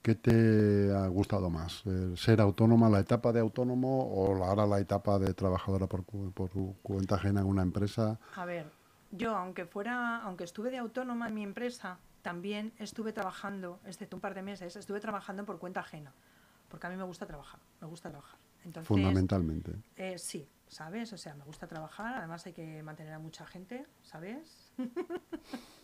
¿Qué 0.03 0.15
te 0.15 0.93
ha 0.95 1.07
gustado 1.09 1.51
más? 1.51 1.85
¿Ser 2.17 2.41
autónoma, 2.41 2.89
la 2.89 3.01
etapa 3.01 3.33
de 3.33 3.41
autónomo 3.41 4.03
o 4.05 4.45
ahora 4.45 4.67
la 4.67 4.81
etapa 4.81 5.19
de 5.19 5.33
trabajadora 5.35 5.87
por, 5.87 6.05
por 6.05 6.51
cu- 6.51 6.77
cuenta 6.83 7.17
ajena 7.17 7.41
en 7.43 7.47
una 7.47 7.63
empresa? 7.63 8.19
A 8.35 8.45
ver, 8.45 8.71
yo 9.11 9.37
aunque 9.37 9.67
fuera, 9.67 10.23
aunque 10.23 10.45
estuve 10.45 10.71
de 10.71 10.79
autónoma 10.79 11.29
en 11.29 11.35
mi 11.35 11.43
empresa, 11.43 11.99
también 12.23 12.73
estuve 12.79 13.13
trabajando, 13.13 13.79
excepto 13.87 14.17
un 14.17 14.21
par 14.21 14.35
de 14.35 14.43
meses, 14.43 14.75
estuve 14.77 15.01
trabajando 15.01 15.45
por 15.45 15.59
cuenta 15.59 15.81
ajena, 15.81 16.13
porque 16.69 16.87
a 16.87 16.91
mí 16.91 16.97
me 16.97 17.05
gusta 17.05 17.27
trabajar, 17.27 17.61
me 17.81 17.87
gusta 17.87 18.09
trabajar. 18.11 18.39
Entonces, 18.65 18.89
Fundamentalmente. 18.89 19.73
eh, 19.97 20.19
sí, 20.19 20.49
¿sabes? 20.69 21.13
O 21.13 21.17
sea, 21.19 21.35
me 21.35 21.45
gusta 21.45 21.67
trabajar, 21.67 22.15
además 22.17 22.45
hay 22.47 22.53
que 22.53 22.83
mantener 22.83 23.13
a 23.13 23.19
mucha 23.19 23.47
gente, 23.47 23.87
¿sabes? 24.03 24.73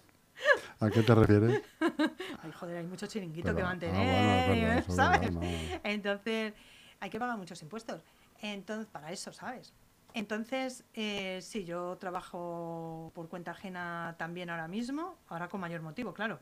¿A 0.81 0.91
qué 0.91 1.03
te 1.03 1.15
refieres? 1.15 1.63
Ay, 2.43 2.53
joder, 2.53 2.79
hay 2.79 2.87
mucho 2.87 3.07
chiringuito 3.07 3.47
Pero- 3.47 3.57
que 3.57 3.63
ah, 3.63 3.67
mantener, 3.67 4.47
bueno, 4.47 4.73
es 4.79 4.85
¿sabes? 4.95 5.33
no. 5.33 5.41
Entonces, 5.85 6.55
hay 7.01 7.11
que 7.11 7.19
pagar 7.19 7.39
muchos 7.39 7.61
impuestos. 7.63 8.03
Entonces, 8.43 8.87
para 8.87 9.11
eso, 9.13 9.33
¿sabes? 9.33 9.73
Entonces, 10.13 10.85
eh, 10.95 11.41
sí, 11.43 11.65
yo 11.65 11.97
trabajo 11.99 13.11
por 13.15 13.29
cuenta 13.29 13.51
ajena 13.53 14.15
también 14.19 14.51
ahora 14.51 14.69
mismo, 14.69 15.19
ahora 15.29 15.49
con 15.49 15.61
mayor 15.61 15.83
motivo, 15.83 16.13
claro. 16.13 16.41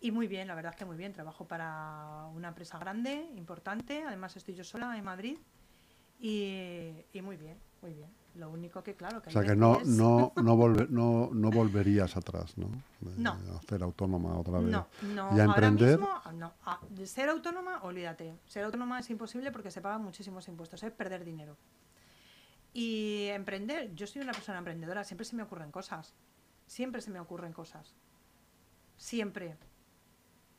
Y 0.00 0.12
muy 0.12 0.26
bien, 0.28 0.48
la 0.48 0.54
verdad 0.54 0.72
es 0.72 0.78
que 0.78 0.84
muy 0.84 0.96
bien. 0.96 1.12
Trabajo 1.12 1.46
para 1.46 2.26
una 2.34 2.48
empresa 2.48 2.78
grande, 2.78 3.30
importante. 3.36 4.02
Además, 4.02 4.34
estoy 4.36 4.54
yo 4.54 4.64
sola 4.64 4.96
en 4.96 5.04
Madrid. 5.04 5.38
Y, 6.18 7.04
y 7.12 7.22
muy 7.22 7.36
bien, 7.36 7.58
muy 7.82 7.94
bien. 7.94 8.10
Lo 8.36 8.48
único 8.48 8.82
que, 8.82 8.94
claro, 8.94 9.20
que 9.20 9.28
O 9.28 9.32
sea 9.32 9.42
hay 9.42 9.48
que 9.48 9.56
no, 9.56 9.80
no, 9.84 10.32
no, 10.36 10.56
volve- 10.56 10.88
no, 10.88 11.30
no 11.32 11.50
volverías 11.50 12.16
atrás, 12.16 12.56
¿no? 12.56 12.68
De 13.00 13.16
No. 13.20 13.36
Hacer 13.58 13.82
autónoma 13.82 14.38
otra 14.38 14.60
vez. 14.60 14.70
No, 14.70 14.86
no. 15.02 15.36
¿Y 15.36 15.40
a 15.40 15.44
ahora 15.44 15.66
emprender? 15.66 15.98
mismo, 15.98 16.08
ah, 16.24 16.32
no. 16.32 16.52
Ah, 16.64 16.80
ser 17.04 17.28
autónoma, 17.28 17.82
olvídate. 17.82 18.34
Ser 18.46 18.64
autónoma 18.64 19.00
es 19.00 19.10
imposible 19.10 19.50
porque 19.50 19.70
se 19.72 19.80
pagan 19.80 20.02
muchísimos 20.04 20.46
impuestos, 20.48 20.82
es 20.82 20.92
perder 20.92 21.24
dinero. 21.24 21.56
Y 22.72 23.26
emprender, 23.32 23.92
yo 23.96 24.06
soy 24.06 24.22
una 24.22 24.32
persona 24.32 24.58
emprendedora, 24.58 25.02
siempre 25.02 25.24
se 25.24 25.34
me 25.34 25.42
ocurren 25.42 25.72
cosas. 25.72 26.14
Siempre 26.66 27.00
se 27.00 27.10
me 27.10 27.18
ocurren 27.18 27.52
cosas. 27.52 27.94
Siempre. 28.96 29.56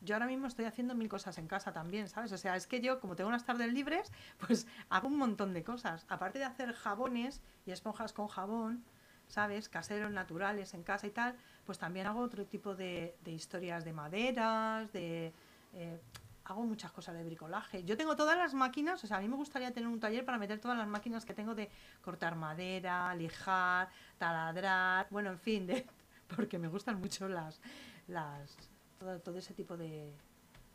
Yo 0.01 0.15
ahora 0.15 0.25
mismo 0.25 0.48
estoy 0.48 0.65
haciendo 0.65 0.96
mil 0.96 1.08
cosas 1.08 1.38
en 1.38 1.48
casa 1.48 1.72
también, 1.72 2.10
¿sabes? 2.10 2.31
O 2.31 2.38
sea, 2.38 2.55
es 2.55 2.67
que 2.67 2.81
yo, 2.81 3.00
como 3.00 3.15
tengo 3.15 3.29
unas 3.29 3.46
tardes 3.46 3.72
libres, 3.72 4.12
pues 4.46 4.67
hago 4.89 5.08
un 5.08 5.17
montón 5.17 5.53
de 5.53 5.63
cosas. 5.63 6.05
Aparte 6.10 6.39
de 6.39 6.46
hacer 6.46 6.74
jabones 6.74 7.41
y 7.65 7.72
esponjas 7.72 8.12
con 8.13 8.27
jabón, 8.27 8.84
¿sabes? 9.27 9.70
Caseros, 9.70 10.12
naturales 10.12 10.74
en 10.74 10.84
casa 10.84 11.08
y 11.08 11.12
tal, 11.12 11.36
pues 11.65 11.77
también 11.77 12.08
hago 12.08 12.20
otro 12.20 12.46
tipo 12.46 12.75
de, 12.75 13.15
de 13.24 13.31
historias 13.31 13.86
de 13.86 13.93
maderas, 13.93 14.91
de... 14.91 15.34
eh, 15.74 16.01
hago 16.43 16.63
muchas 16.63 16.91
cosas 16.91 17.15
de 17.15 17.24
bricolaje. 17.24 17.84
Yo 17.84 17.98
tengo 17.98 18.15
todas 18.15 18.38
las 18.38 18.53
máquinas, 18.53 19.03
o 19.03 19.08
sea, 19.08 19.17
a 19.17 19.22
mí 19.22 19.27
me 19.27 19.36
gustaría 19.36 19.72
tener 19.72 19.88
un 19.88 20.00
taller 20.00 20.25
para 20.25 20.38
meter 20.38 20.60
todas 20.60 20.77
las 20.77 20.88
máquinas 20.88 21.25
que 21.25 21.34
tengo 21.34 21.55
de 21.55 21.70
cortar 22.01 22.36
madera, 22.36 23.13
lijar, 23.15 23.89
taladrar, 24.17 25.08
bueno, 25.10 25.29
en 25.29 25.39
fin, 25.39 25.67
porque 26.36 26.58
me 26.58 26.67
gustan 26.67 27.00
mucho 27.00 27.29
las, 27.29 27.62
las 28.08 28.58
todo, 29.01 29.20
todo 29.20 29.38
ese 29.39 29.53
tipo 29.53 29.75
de, 29.77 30.13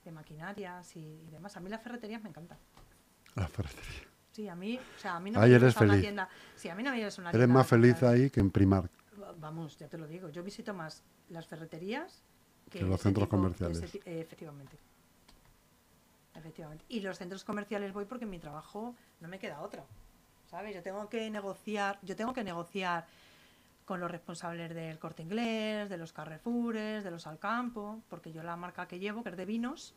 de 0.04 0.10
maquinarias 0.10 0.96
y, 0.96 1.00
y 1.00 1.30
demás. 1.30 1.56
A 1.56 1.60
mí 1.60 1.70
las 1.70 1.82
ferreterías 1.82 2.22
me 2.22 2.28
encantan. 2.28 2.58
La 3.36 3.46
ferretería. 3.48 4.02
Sí, 4.32 4.48
a 4.48 4.54
mí, 4.56 4.78
o 4.78 4.98
sea, 5.00 5.16
a 5.16 5.20
mí 5.20 5.30
no 5.30 5.40
Ahí 5.40 5.50
me 5.50 5.56
eres 5.56 5.76
una 5.76 5.86
feliz. 5.92 6.00
tienda. 6.02 6.28
Sí, 6.56 6.68
a 6.68 6.74
mí 6.74 6.82
no 6.82 6.90
me 6.90 6.96
a 6.96 6.98
una 7.18 7.30
Eres 7.30 7.40
tienda 7.40 7.46
más 7.54 7.66
feliz 7.66 8.02
ahí 8.02 8.28
que 8.30 8.40
en 8.40 8.50
Primark. 8.50 8.90
Vamos, 9.38 9.78
ya 9.78 9.88
te 9.88 9.96
lo 9.96 10.06
digo. 10.06 10.28
Yo 10.28 10.42
visito 10.42 10.74
más 10.74 11.02
las 11.30 11.46
ferreterías 11.46 12.22
Que 12.68 12.80
los 12.82 12.94
ese 12.96 13.02
centros 13.04 13.26
tipo- 13.28 13.36
comerciales. 13.36 13.82
ese 13.82 13.98
eh, 14.04 14.20
efectivamente. 14.20 14.76
Efectivamente. 16.34 16.84
Y 16.88 17.00
los 17.00 17.16
centros 17.16 17.44
comerciales 17.44 17.92
voy 17.92 18.04
porque 18.04 18.24
en 18.24 18.30
mi 18.30 18.38
trabajo 18.38 18.94
no 19.20 19.28
me 19.28 19.38
queda 19.38 19.60
otra. 19.62 19.84
¿Sabes? 20.50 20.74
Yo 20.74 20.82
tengo 20.82 21.08
que 21.08 21.30
negociar, 21.30 21.98
yo 22.02 22.14
tengo 22.14 22.32
que 22.32 22.44
negociar 22.44 23.06
con 23.86 24.00
los 24.00 24.10
responsables 24.10 24.74
del 24.74 24.98
corte 24.98 25.22
inglés, 25.22 25.88
de 25.88 25.96
los 25.96 26.12
Carrefoures, 26.12 27.02
de 27.04 27.10
los 27.10 27.26
Alcampo, 27.26 28.02
porque 28.10 28.32
yo 28.32 28.42
la 28.42 28.56
marca 28.56 28.86
que 28.86 28.98
llevo, 28.98 29.22
que 29.22 29.30
es 29.30 29.36
de 29.36 29.46
vinos, 29.46 29.94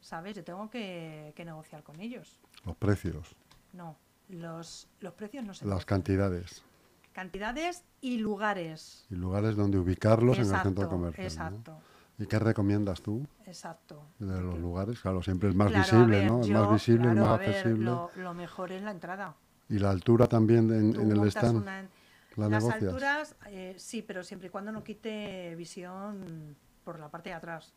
¿sabes? 0.00 0.36
Yo 0.36 0.44
tengo 0.44 0.68
que, 0.68 1.32
que 1.36 1.44
negociar 1.44 1.82
con 1.82 2.00
ellos. 2.00 2.40
Los 2.66 2.76
precios, 2.76 3.36
No, 3.72 3.96
los, 4.28 4.88
los 5.00 5.14
precios 5.14 5.44
no 5.44 5.54
se 5.54 5.64
las 5.64 5.70
negocian. 5.70 5.86
cantidades 5.86 6.64
Cantidades 7.12 7.84
y 8.00 8.18
lugares. 8.18 9.04
y 9.10 9.14
lugares 9.16 9.56
donde 9.56 9.78
ubicarlos 9.78 10.36
en 10.38 10.44
el 10.44 10.50
centro 10.50 10.70
Exacto, 10.84 10.88
comercial. 10.88 11.24
¿no? 11.24 11.28
Exacto, 11.58 11.78
¿Y 12.18 12.26
qué 12.26 12.38
recomiendas 12.38 13.02
tú 13.02 13.26
exacto. 13.46 14.02
de 14.18 14.40
los 14.40 14.58
lugares? 14.58 15.00
Claro, 15.00 15.20
siempre 15.22 15.48
es 15.48 15.54
más 15.54 15.68
Claro, 15.70 15.82
visible, 15.84 16.18
ver, 16.18 16.30
¿no? 16.30 16.40
Es 16.42 16.46
yo- 16.48 16.54
más 16.60 16.70
visible, 16.72 17.08
es 17.08 17.12
claro, 17.14 17.20
más 17.26 17.34
a 17.34 17.36
ver, 17.38 17.56
accesible. 17.56 17.84
lo, 17.84 18.10
lo 18.16 18.34
mejor 18.34 18.72
es 18.72 18.82
la 18.82 18.90
entrada. 18.92 19.34
Y 19.68 19.78
la 19.78 19.90
altura 19.90 20.26
también 20.28 20.70
en, 20.72 20.92
Tú 20.92 21.00
en 21.00 21.10
el 21.12 21.26
stand. 21.28 21.62
una 21.62 21.88
¿La 22.36 22.48
Las 22.48 22.62
negocias? 22.64 22.82
alturas, 22.82 23.36
eh, 23.46 23.74
sí, 23.78 24.02
pero 24.02 24.22
siempre 24.22 24.48
y 24.48 24.50
cuando 24.50 24.72
no 24.72 24.84
quite 24.84 25.54
visión 25.56 26.56
por 26.84 26.98
la 26.98 27.08
parte 27.08 27.30
de 27.30 27.34
atrás. 27.34 27.72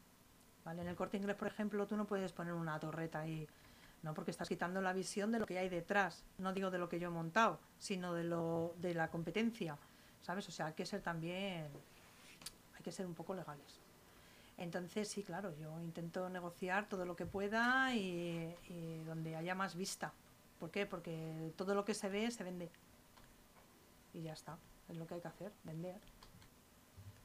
¿Vale? 0.65 0.81
En 0.81 0.87
el 0.87 0.95
corte 0.95 1.17
inglés, 1.17 1.35
por 1.35 1.47
ejemplo, 1.47 1.85
tú 1.87 1.97
no 1.97 2.05
puedes 2.05 2.31
poner 2.31 2.53
una 2.53 2.79
torreta 2.79 3.19
ahí, 3.19 3.47
¿no? 4.01 4.13
Porque 4.13 4.31
estás 4.31 4.47
quitando 4.47 4.79
la 4.81 4.93
visión 4.93 5.31
de 5.31 5.39
lo 5.39 5.45
que 5.45 5.57
hay 5.59 5.67
detrás. 5.67 6.23
No 6.37 6.53
digo 6.53 6.71
de 6.71 6.77
lo 6.77 6.87
que 6.87 6.99
yo 6.99 7.09
he 7.09 7.11
montado, 7.11 7.59
sino 7.79 8.13
de 8.13 8.23
lo 8.23 8.73
de 8.77 8.93
la 8.93 9.09
competencia. 9.09 9.77
¿Sabes? 10.21 10.47
O 10.47 10.51
sea, 10.51 10.67
hay 10.67 10.73
que 10.73 10.85
ser 10.85 11.01
también. 11.01 11.67
Hay 12.77 12.81
que 12.83 12.93
ser 12.93 13.05
un 13.05 13.13
poco 13.13 13.33
legales. 13.35 13.81
Entonces, 14.57 15.09
sí, 15.09 15.23
claro, 15.23 15.53
yo 15.59 15.81
intento 15.81 16.29
negociar 16.29 16.87
todo 16.87 17.05
lo 17.05 17.15
que 17.15 17.25
pueda 17.25 17.93
y, 17.93 18.55
y 18.69 19.03
donde 19.03 19.35
haya 19.35 19.55
más 19.55 19.75
vista. 19.75 20.13
¿Por 20.59 20.71
qué? 20.71 20.85
Porque 20.85 21.51
todo 21.57 21.75
lo 21.75 21.83
que 21.83 21.93
se 21.93 22.07
ve 22.07 22.31
se 22.31 22.43
vende. 22.45 22.69
Y 24.13 24.21
ya 24.21 24.33
está. 24.33 24.57
Es 24.89 24.97
lo 24.97 25.07
que 25.07 25.15
hay 25.15 25.21
que 25.21 25.27
hacer, 25.27 25.51
vender. 25.63 25.99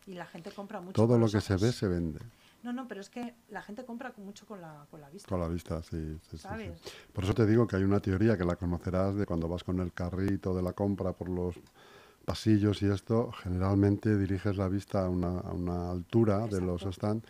Y 0.06 0.14
la 0.14 0.26
gente 0.26 0.50
compra 0.50 0.80
mucho. 0.80 0.94
Todo 0.94 1.08
con 1.08 1.20
lo 1.20 1.28
que 1.28 1.40
se 1.40 1.56
ve 1.56 1.70
se 1.72 1.86
vende. 1.86 2.20
No, 2.62 2.72
no, 2.72 2.88
pero 2.88 3.00
es 3.00 3.10
que 3.10 3.34
la 3.50 3.62
gente 3.62 3.84
compra 3.84 4.12
mucho 4.16 4.46
con 4.46 4.60
la, 4.60 4.86
con 4.90 5.00
la 5.00 5.10
vista. 5.10 5.28
Con 5.28 5.40
la 5.40 5.48
vista, 5.48 5.82
sí, 5.82 5.90
sí, 5.90 6.18
sí, 6.22 6.36
sí. 6.36 6.38
¿Sabes? 6.38 6.80
Por 7.12 7.24
eso 7.24 7.34
te 7.34 7.46
digo 7.46 7.66
que 7.66 7.76
hay 7.76 7.84
una 7.84 8.00
teoría 8.00 8.36
que 8.36 8.44
la 8.44 8.56
conocerás 8.56 9.14
de 9.14 9.26
cuando 9.26 9.48
vas 9.48 9.62
con 9.62 9.78
el 9.80 9.92
carrito 9.92 10.54
de 10.54 10.62
la 10.62 10.72
compra 10.72 11.12
por 11.12 11.28
los 11.28 11.54
pasillos 12.24 12.82
y 12.82 12.86
esto, 12.86 13.30
generalmente 13.32 14.18
diriges 14.18 14.56
la 14.56 14.68
vista 14.68 15.04
a 15.04 15.08
una, 15.08 15.40
a 15.40 15.52
una 15.52 15.90
altura 15.90 16.46
de 16.46 16.60
los 16.60 16.82
stands 16.82 17.24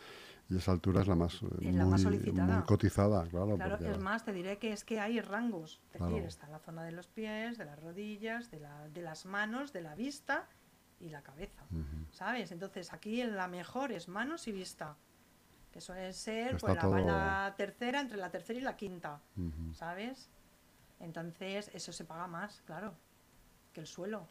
y 0.51 0.57
esa 0.57 0.73
altura 0.73 1.03
es 1.03 1.09
la 1.09 1.15
más, 1.15 1.35
eh, 1.43 1.47
Es 1.61 1.75
la 1.75 1.83
muy, 1.85 1.91
más 1.93 2.03
solicitada. 2.03 2.57
muy 2.57 2.65
cotizada, 2.65 3.27
claro. 3.29 3.57
Claro, 3.57 3.77
porque- 3.77 3.91
es 3.93 3.99
más, 3.99 4.25
te 4.25 4.33
diré 4.33 4.59
que 4.59 4.73
es 4.73 4.85
que 4.85 4.99
hay 5.01 5.21
rangos. 5.21 5.81
Es 5.93 5.99
Claro. 5.99 6.13
decir, 6.13 6.27
está 6.27 6.49
la 6.49 6.59
zona 6.59 6.85
de 6.85 6.93
los 6.93 7.07
pies, 7.07 7.59
de 7.59 7.65
las 7.67 7.79
rodillas, 7.79 8.51
de, 8.51 8.61
la- 8.61 8.89
de 8.89 9.03
las 9.03 9.27
manos, 9.27 9.73
de 9.73 9.83
la 9.83 9.95
vista 9.95 10.47
y 11.01 11.11
la 11.11 11.23
cabeza. 11.23 11.63
¿Sabes? 12.13 12.51
Entonces 12.51 12.93
aquí 12.93 13.23
la 13.25 13.47
mejor 13.47 13.93
es 13.93 14.09
manos 14.09 14.49
y 14.49 14.53
vista. 14.53 14.97
Que 15.71 15.83
suele 15.83 16.13
ser 16.15 16.57
pues, 16.57 16.75
la, 16.75 16.81
todo- 16.81 16.99
la 16.99 17.55
tercera, 17.57 18.01
entre 18.01 18.17
la 18.17 18.31
tercera 18.31 18.59
y 18.59 18.63
la 18.63 18.75
quinta. 18.75 19.21
¿Sabes? 19.75 20.31
Entonces 20.99 21.71
eso 21.75 21.93
se 21.93 22.05
paga 22.07 22.27
más, 22.27 22.63
claro, 22.63 22.95
que 23.75 23.81
el 23.81 23.87
suelo. 23.87 24.27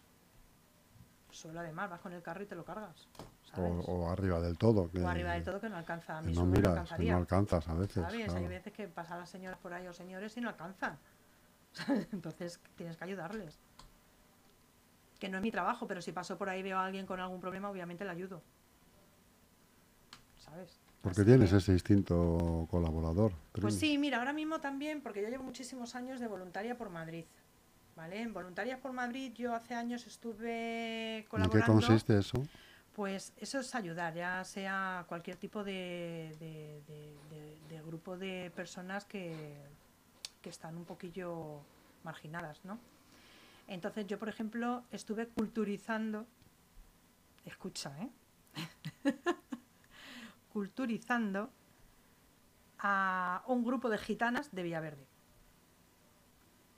El 1.30 1.36
suelo 1.36 1.60
además, 1.60 1.90
vas 1.92 2.02
con 2.02 2.12
el 2.14 2.24
carro 2.24 2.42
y 2.44 2.48
te 2.48 2.56
lo 2.56 2.66
cargas. 2.66 3.08
O, 3.54 3.56
¿sabes? 3.56 3.86
o 3.88 4.10
arriba 4.10 4.40
del 4.42 4.58
todo. 4.58 4.90
Que, 4.92 5.00
O 5.00 5.08
arriba 5.08 5.34
del 5.34 5.44
todo 5.44 5.60
que 5.62 5.70
no 5.70 5.78
alcanza. 5.78 6.18
A 6.18 6.22
mí 6.22 6.34
no 6.34 6.42
no 6.42 6.48
miras, 6.52 6.72
alcanzaría. 6.74 7.12
no 7.14 7.18
alcanzas 7.20 7.68
a 7.68 7.74
veces. 7.74 8.04
¿Sabes? 8.04 8.26
claro. 8.26 8.40
Hay 8.40 8.48
veces 8.48 8.74
que 8.74 8.88
pasan 8.88 9.20
las 9.20 9.30
señoras 9.30 9.58
por 9.60 9.74
ahí 9.74 9.88
o 9.88 9.94
señores 9.94 10.36
y 10.38 10.42
no 10.42 10.50
alcanzan. 10.50 10.98
Entonces 12.12 12.60
tienes 12.76 12.98
que 12.98 13.04
ayudarles. 13.06 13.58
Que 15.20 15.30
no 15.30 15.38
es 15.38 15.44
mi 15.44 15.52
trabajo, 15.52 15.88
pero 15.88 16.02
si 16.02 16.12
paso 16.12 16.38
por 16.38 16.50
ahí 16.50 16.62
veo 16.62 16.78
a 16.78 16.86
alguien 16.86 17.06
con 17.08 17.20
algún 17.20 17.40
problema, 17.40 17.70
obviamente 17.70 18.04
le 18.06 18.12
ayudo. 18.12 18.42
¿Sabes? 20.40 20.80
Porque 21.02 21.22
Así 21.22 21.30
tienes 21.30 21.50
que- 21.52 21.58
ese 21.58 21.72
instinto 21.72 22.68
colaborador. 22.70 23.32
Pues 23.54 23.76
sí, 23.76 23.98
mira, 23.98 24.20
ahora 24.20 24.34
mismo 24.34 24.60
también, 24.60 25.02
porque 25.02 25.22
yo 25.22 25.30
llevo 25.30 25.44
muchísimos 25.44 25.96
años 25.96 26.20
de 26.20 26.28
voluntaria 26.28 26.78
por 26.78 26.90
Madrid. 26.90 27.26
¿Vale? 27.96 28.22
En 28.22 28.32
Voluntarias 28.32 28.80
por 28.80 28.94
Madrid 28.94 29.34
yo 29.34 29.56
hace 29.56 29.74
años 29.74 30.06
estuve 30.06 31.18
¿En 31.18 31.24
qué 31.24 31.28
colaborando. 31.30 31.74
consiste 31.74 32.20
eso? 32.20 32.46
Pues 32.98 33.32
eso 33.38 33.60
es 33.60 33.76
ayudar, 33.76 34.16
ya 34.16 34.44
sea 34.44 35.06
cualquier 35.08 35.38
tipo 35.38 35.64
de, 35.64 36.36
de- 36.40 36.82
de- 36.88 37.16
de- 37.30 37.58
de 37.70 37.82
grupo 37.84 38.18
de 38.18 38.52
personas 38.56 39.06
que, 39.06 39.56
que 40.42 40.50
están 40.50 40.76
un 40.76 40.84
poquillo 40.84 41.62
marginadas, 42.04 42.60
¿no? 42.66 42.80
Entonces 43.68 44.08
yo, 44.08 44.18
por 44.18 44.30
ejemplo, 44.30 44.84
estuve 44.90 45.28
culturizando, 45.28 46.26
escucha, 47.46 47.92
¿eh? 48.02 48.10
culturizando 50.52 51.52
a 52.80 53.44
un 53.46 53.64
grupo 53.64 53.90
de 53.90 54.00
gitanas 54.00 54.50
de 54.52 54.64
Villaverde. 54.64 55.06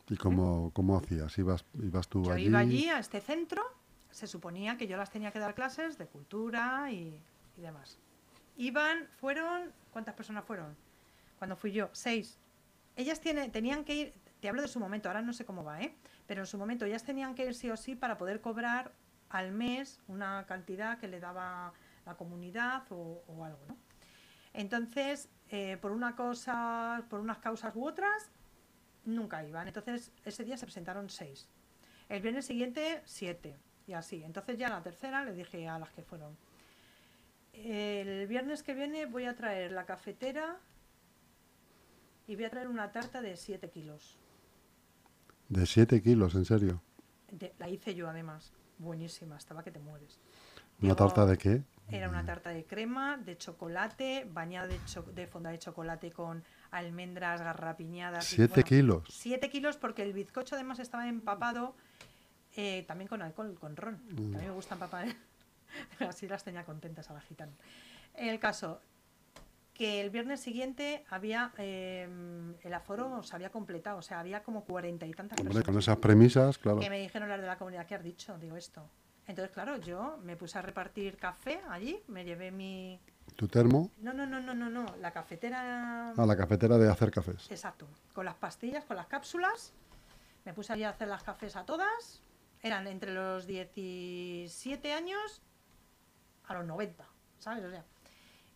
¿Y 0.09 0.17
cómo, 0.17 0.71
cómo 0.73 0.97
hacías? 0.97 1.37
¿Ibas, 1.37 1.63
ibas 1.81 2.09
tú 2.09 2.25
Yo 2.25 2.33
allí? 2.33 2.47
iba 2.47 2.59
allí 2.59 2.89
a 2.89 2.99
este 2.99 3.21
centro, 3.21 3.63
se 4.11 4.27
suponía 4.27 4.77
que 4.77 4.87
yo 4.87 4.97
las 4.97 5.09
tenía 5.09 5.31
que 5.31 5.39
dar 5.39 5.55
clases 5.55 5.97
de 5.97 6.07
cultura 6.07 6.91
y, 6.91 7.21
demás. 7.57 7.99
Iban, 8.57 9.07
fueron, 9.17 9.73
¿cuántas 9.91 10.15
personas 10.15 10.45
fueron? 10.45 10.77
Cuando 11.37 11.55
fui 11.55 11.71
yo, 11.71 11.89
seis. 11.91 12.39
Ellas 12.95 13.19
tenían 13.21 13.83
que 13.83 13.95
ir, 13.95 14.13
te 14.39 14.49
hablo 14.49 14.61
de 14.61 14.67
su 14.67 14.79
momento, 14.79 15.09
ahora 15.09 15.21
no 15.21 15.33
sé 15.33 15.45
cómo 15.45 15.63
va, 15.63 15.81
¿eh? 15.81 15.95
Pero 16.27 16.41
en 16.41 16.47
su 16.47 16.57
momento 16.57 16.85
ellas 16.85 17.03
tenían 17.03 17.35
que 17.35 17.45
ir 17.45 17.55
sí 17.55 17.69
o 17.69 17.77
sí 17.77 17.95
para 17.95 18.17
poder 18.17 18.41
cobrar 18.41 18.93
al 19.29 19.51
mes 19.51 20.01
una 20.07 20.45
cantidad 20.47 20.97
que 20.97 21.07
le 21.07 21.19
daba 21.19 21.73
la 22.05 22.15
comunidad 22.15 22.83
o, 22.89 23.23
o 23.27 23.43
algo, 23.43 23.59
¿no? 23.67 23.77
Entonces, 24.53 25.29
eh, 25.49 25.77
por 25.81 25.91
una 25.91 26.15
cosa, 26.15 27.03
por 27.09 27.19
unas 27.19 27.37
causas 27.37 27.75
u 27.75 27.85
otras, 27.85 28.31
nunca 29.05 29.43
iban. 29.43 29.67
Entonces, 29.67 30.11
ese 30.25 30.43
día 30.43 30.57
se 30.57 30.65
presentaron 30.65 31.09
seis. 31.09 31.49
El 32.07 32.21
viernes 32.21 32.45
siguiente, 32.45 33.01
siete. 33.05 33.57
Y 33.89 33.93
así. 33.93 34.23
Entonces 34.23 34.55
ya 34.59 34.69
la 34.69 34.83
tercera 34.83 35.23
le 35.25 35.33
dije 35.33 35.67
a 35.67 35.79
las 35.79 35.89
que 35.89 36.03
fueron. 36.03 36.37
El 37.53 38.27
viernes 38.27 38.61
que 38.61 38.75
viene 38.75 39.07
voy 39.07 39.25
a 39.25 39.35
traer 39.35 39.71
la 39.71 39.87
cafetera 39.87 40.57
y 42.27 42.35
voy 42.35 42.45
a 42.45 42.51
traer 42.51 42.67
una 42.67 42.91
tarta 42.91 43.19
de 43.23 43.35
7 43.35 43.67
kilos. 43.71 44.19
De 45.47 45.65
7 45.65 46.03
kilos, 46.03 46.35
en 46.35 46.45
serio. 46.45 46.83
De- 47.31 47.55
la 47.57 47.67
hice 47.67 47.95
yo 47.95 48.07
además. 48.07 48.53
Buenísima, 48.77 49.37
estaba 49.37 49.63
que 49.63 49.71
te 49.71 49.79
mueres. 49.79 50.19
¿Una 50.83 50.95
tarta 50.95 51.25
de 51.25 51.37
qué? 51.39 51.63
Era 51.89 52.09
una 52.09 52.23
tarta 52.23 52.51
de 52.51 52.65
crema, 52.65 53.17
de 53.17 53.37
chocolate, 53.39 54.27
bañada 54.31 54.67
de, 54.67 54.79
cho- 54.85 55.01
de 55.01 55.25
fonda 55.25 55.49
de 55.49 55.57
chocolate 55.57 56.11
con 56.11 56.43
almendras 56.69 57.41
garrapiñadas. 57.41 58.31
y, 58.33 58.35
7 58.35 58.53
bueno, 58.53 58.67
kilos. 58.67 59.03
7 59.09 59.49
kilos 59.49 59.77
porque 59.77 60.03
el 60.03 60.13
bizcocho 60.13 60.53
además 60.53 60.77
estaba 60.77 61.07
empapado 61.09 61.75
eh, 62.55 62.83
también 62.87 63.07
con 63.07 63.21
alcohol, 63.21 63.57
con 63.59 63.75
ron. 63.75 64.01
que 64.07 64.13
Mm. 64.13 64.35
A 64.35 64.39
mí 64.39 64.45
me 64.45 64.51
gusta 64.51 64.75
empapar. 64.75 65.07
Así 65.99 66.27
las 66.27 66.43
tenía 66.43 66.63
contentas 66.65 67.09
a 67.09 67.13
la 67.13 67.21
gitana. 67.21 67.53
El 68.15 68.39
caso 68.39 68.81
que 69.73 70.01
el 70.01 70.09
viernes 70.09 70.41
siguiente 70.41 71.05
había 71.09 71.53
eh, 71.57 72.05
el 72.61 72.73
aforo 72.73 73.23
se 73.23 73.33
había 73.33 73.49
completado, 73.49 73.99
o 73.99 74.01
sea, 74.01 74.19
había 74.19 74.43
como 74.43 74.65
cuarenta 74.65 75.05
y 75.05 75.11
tantas 75.11 75.39
Hombre, 75.39 75.53
personas. 75.53 75.65
con 75.65 75.79
esas 75.79 75.97
premisas, 75.97 76.57
claro. 76.57 76.79
Que 76.79 76.89
me 76.89 76.99
dijeron 76.99 77.29
las 77.29 77.39
de 77.39 77.47
la 77.47 77.57
comunidad 77.57 77.85
que 77.85 77.95
has 77.95 78.03
dicho, 78.03 78.37
digo 78.37 78.57
esto. 78.57 78.89
Entonces, 79.25 79.53
claro, 79.53 79.77
yo 79.77 80.17
me 80.23 80.35
puse 80.35 80.57
a 80.57 80.61
repartir 80.63 81.15
café 81.15 81.61
allí, 81.69 82.01
me 82.07 82.25
llevé 82.25 82.51
mi... 82.51 82.99
Tu 83.35 83.47
termo 83.47 83.91
No, 83.99 84.11
no, 84.11 84.25
no, 84.25 84.41
no, 84.41 84.53
no, 84.55 84.69
no, 84.69 84.85
la 84.99 85.11
cafetera... 85.11 86.11
a 86.11 86.25
la 86.25 86.35
cafetera 86.35 86.77
de 86.77 86.89
hacer 86.89 87.11
cafés. 87.11 87.49
Exacto, 87.51 87.87
con 88.13 88.25
las 88.25 88.35
pastillas, 88.35 88.83
con 88.83 88.97
las 88.97 89.05
cápsulas. 89.07 89.71
Me 90.45 90.53
puse 90.53 90.73
allí 90.73 90.83
a 90.83 90.89
hacer 90.89 91.07
las 91.07 91.23
cafés 91.23 91.55
a 91.55 91.63
todas. 91.63 92.23
Eran 92.61 92.87
entre 92.87 93.13
los 93.13 93.47
17 93.47 94.93
años 94.93 95.41
a 96.45 96.53
los 96.55 96.65
90, 96.65 97.07
¿sabes? 97.37 97.63
O 97.63 97.69
sea, 97.69 97.85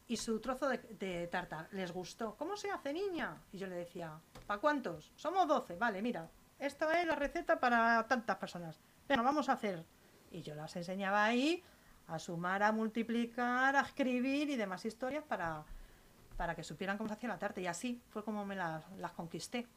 y 0.07 0.17
su 0.17 0.39
trozo 0.41 0.67
de, 0.67 0.77
de 0.77 1.27
tarta 1.27 1.67
les 1.71 1.91
gustó. 1.91 2.35
¿Cómo 2.35 2.57
se 2.57 2.69
hace, 2.69 2.91
niña? 2.91 3.41
Y 3.51 3.57
yo 3.57 3.67
le 3.67 3.75
decía, 3.75 4.19
¿para 4.45 4.59
cuántos? 4.59 5.11
Somos 5.15 5.47
12, 5.47 5.77
vale, 5.77 6.01
mira, 6.01 6.29
esta 6.59 7.01
es 7.01 7.07
la 7.07 7.15
receta 7.15 7.59
para 7.59 8.05
tantas 8.07 8.37
personas. 8.37 8.79
Venga, 9.07 9.21
vamos 9.21 9.49
a 9.49 9.53
hacer. 9.53 9.85
Y 10.31 10.41
yo 10.41 10.55
las 10.55 10.75
enseñaba 10.75 11.25
ahí 11.25 11.63
a 12.07 12.19
sumar, 12.19 12.63
a 12.63 12.71
multiplicar, 12.71 13.75
a 13.75 13.81
escribir 13.81 14.49
y 14.49 14.55
demás 14.55 14.85
historias 14.85 15.23
para, 15.23 15.63
para 16.37 16.55
que 16.55 16.63
supieran 16.63 16.97
cómo 16.97 17.09
se 17.09 17.15
hacía 17.15 17.29
la 17.29 17.39
tarta. 17.39 17.61
Y 17.61 17.67
así 17.67 18.01
fue 18.09 18.23
como 18.23 18.45
me 18.45 18.55
las, 18.55 18.89
las 18.97 19.11
conquisté. 19.11 19.67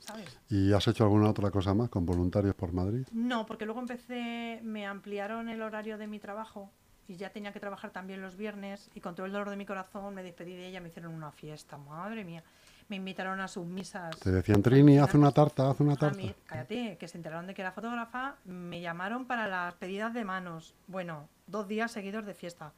¿Sabes? 0.00 0.38
¿Y 0.48 0.72
has 0.72 0.86
hecho 0.88 1.04
alguna 1.04 1.30
otra 1.30 1.50
cosa 1.50 1.74
más 1.74 1.88
con 1.88 2.04
voluntarios 2.04 2.54
por 2.54 2.72
Madrid? 2.72 3.06
No, 3.12 3.46
porque 3.46 3.64
luego 3.64 3.80
empecé, 3.80 4.60
me 4.62 4.86
ampliaron 4.86 5.48
el 5.48 5.62
horario 5.62 5.98
de 5.98 6.06
mi 6.06 6.18
trabajo 6.18 6.70
y 7.10 7.16
ya 7.16 7.30
tenía 7.30 7.52
que 7.52 7.58
trabajar 7.58 7.90
también 7.90 8.22
los 8.22 8.36
viernes 8.36 8.88
y 8.94 9.00
con 9.00 9.16
todo 9.16 9.26
el 9.26 9.32
dolor 9.32 9.50
de 9.50 9.56
mi 9.56 9.66
corazón 9.66 10.14
me 10.14 10.22
despedí 10.22 10.54
de 10.54 10.68
ella, 10.68 10.80
me 10.80 10.88
hicieron 10.88 11.12
una 11.12 11.32
fiesta, 11.32 11.76
madre 11.76 12.24
mía. 12.24 12.44
Me 12.88 12.96
invitaron 12.96 13.40
a 13.40 13.48
sus 13.48 13.66
misas. 13.66 14.18
Te 14.18 14.30
decían, 14.30 14.62
Trini, 14.62 14.98
haz 14.98 15.14
una 15.14 15.30
tarta, 15.30 15.70
haz 15.70 15.78
una 15.80 15.96
tarta. 15.96 16.16
mí, 16.16 16.34
cállate, 16.46 16.96
que 16.98 17.06
se 17.06 17.16
enteraron 17.16 17.46
de 17.46 17.54
que 17.54 17.62
era 17.62 17.70
fotógrafa, 17.70 18.36
me 18.44 18.80
llamaron 18.80 19.26
para 19.26 19.46
las 19.46 19.74
pedidas 19.74 20.12
de 20.12 20.24
manos. 20.24 20.74
Bueno, 20.88 21.28
dos 21.46 21.68
días 21.68 21.92
seguidos 21.92 22.26
de 22.26 22.34
fiesta. 22.34 22.72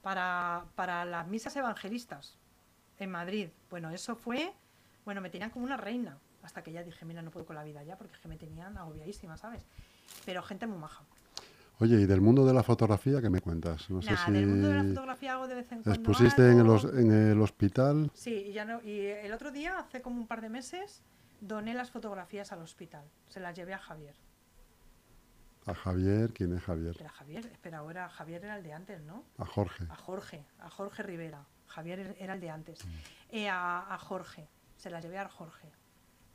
Para, 0.00 0.64
para 0.74 1.04
las 1.04 1.28
misas 1.28 1.54
evangelistas 1.54 2.36
en 2.98 3.10
Madrid. 3.10 3.50
Bueno, 3.70 3.90
eso 3.90 4.16
fue, 4.16 4.52
bueno, 5.04 5.20
me 5.20 5.30
tenían 5.30 5.50
como 5.50 5.64
una 5.64 5.76
reina. 5.76 6.18
Hasta 6.42 6.62
que 6.62 6.72
ya 6.72 6.82
dije, 6.82 7.04
mira, 7.04 7.22
no 7.22 7.30
puedo 7.30 7.46
con 7.46 7.56
la 7.56 7.64
vida 7.64 7.82
ya, 7.82 7.96
porque 7.96 8.14
es 8.14 8.20
que 8.20 8.28
me 8.28 8.36
tenían 8.36 8.76
agobiadísima, 8.76 9.36
¿sabes? 9.36 9.64
Pero 10.24 10.42
gente 10.42 10.66
muy 10.66 10.78
maja. 10.78 11.04
Oye, 11.78 12.00
¿y 12.00 12.06
del 12.06 12.20
mundo 12.20 12.44
de 12.46 12.52
la 12.52 12.62
fotografía 12.62 13.20
qué 13.20 13.30
me 13.30 13.40
cuentas? 13.40 13.90
No 13.90 14.02
sé 14.02 14.16
si 14.16 14.30
del 14.30 14.46
mundo 14.46 14.68
de 14.68 14.76
la 14.76 14.84
fotografía 14.84 15.32
hago 15.32 15.48
de 15.48 15.54
vez 15.56 15.72
en 15.72 15.82
cuando. 15.82 16.00
expusiste 16.00 16.50
en 16.50 16.60
en 16.60 17.30
el 17.30 17.40
hospital. 17.40 18.10
Sí, 18.14 18.34
y, 18.34 18.52
ya 18.52 18.64
no, 18.64 18.80
y 18.82 19.06
el 19.06 19.32
otro 19.32 19.50
día, 19.50 19.78
hace 19.78 20.00
como 20.00 20.20
un 20.20 20.26
par 20.26 20.42
de 20.42 20.48
meses, 20.48 21.02
doné 21.40 21.74
las 21.74 21.90
fotografías 21.90 22.52
al 22.52 22.60
hospital. 22.60 23.04
Se 23.28 23.40
las 23.40 23.56
llevé 23.56 23.74
a 23.74 23.78
Javier. 23.78 24.14
A 25.66 25.74
Javier, 25.74 26.32
¿quién 26.32 26.56
es 26.56 26.62
Javier? 26.62 26.96
Era 26.98 27.10
Javier, 27.10 27.46
espera, 27.46 27.78
ahora 27.78 28.08
Javier 28.08 28.44
era 28.44 28.56
el 28.56 28.62
de 28.62 28.72
antes, 28.72 29.02
¿no? 29.02 29.24
A 29.38 29.46
Jorge. 29.46 29.84
A 29.88 29.96
Jorge, 29.96 30.44
a 30.58 30.70
Jorge 30.70 31.02
Rivera. 31.02 31.46
Javier 31.66 32.16
era 32.18 32.34
el 32.34 32.40
de 32.40 32.50
antes. 32.50 32.80
Eh, 33.30 33.48
a, 33.48 33.92
a 33.92 33.98
Jorge, 33.98 34.48
se 34.76 34.90
las 34.90 35.02
llevé 35.04 35.18
a 35.18 35.28
Jorge. 35.28 35.72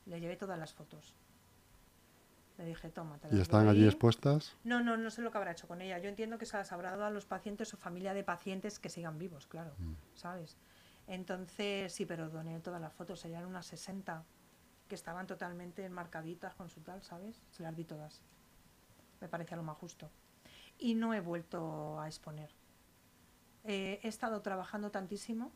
Le 0.08 0.20
llevé 0.20 0.36
todas 0.38 0.58
las 0.58 0.74
fotos. 0.74 1.14
Le 2.58 2.66
dije, 2.66 2.90
toma, 2.90 3.20
te 3.20 3.28
las 3.28 3.38
¿Y 3.38 3.42
están 3.42 3.66
doy". 3.66 3.76
allí 3.76 3.86
expuestas? 3.86 4.56
No, 4.64 4.82
no, 4.82 4.98
no 4.98 5.12
sé 5.12 5.22
lo 5.22 5.32
que 5.32 5.38
habrá 5.38 5.52
hecho 5.52 5.68
con 5.68 5.82
ella. 5.82 6.00
Yo 6.00 6.10
entiendo 6.10 6.38
que 6.38 6.46
se 6.46 6.58
las 6.58 6.72
habrá 6.72 6.92
dado 6.92 7.06
a 7.06 7.10
los 7.12 7.26
pacientes 7.26 7.74
o 7.74 7.78
familia 7.78 8.14
de 8.14 8.24
pacientes 8.24 8.80
que 8.80 8.90
sigan 8.90 9.18
vivos, 9.20 9.46
claro, 9.46 9.74
¿sabes? 10.16 10.58
Entonces, 11.06 11.94
sí, 11.94 12.06
pero 12.06 12.30
doné 12.30 12.60
todas 12.60 12.82
las 12.82 12.94
fotos, 12.94 13.24
eran 13.26 13.46
unas 13.46 13.66
60 13.68 14.24
que 14.88 14.96
estaban 14.96 15.28
totalmente 15.28 15.86
enmarcaditas 15.86 16.56
con 16.56 16.70
su 16.70 16.82
tal, 16.82 17.04
¿sabes? 17.04 17.42
Se 17.52 17.62
las 17.62 17.76
di 17.76 17.84
todas. 17.84 18.22
Me 19.22 19.28
parecía 19.28 19.58
lo 19.58 19.64
más 19.64 19.78
justo. 19.78 20.10
Y 20.80 20.96
no 20.96 21.14
he 21.14 21.20
vuelto 21.20 22.00
a 22.00 22.08
exponer. 22.08 22.50
Eh, 23.66 24.00
he 24.02 24.08
estado 24.08 24.42
trabajando 24.42 24.90
tantísimo 24.92 25.52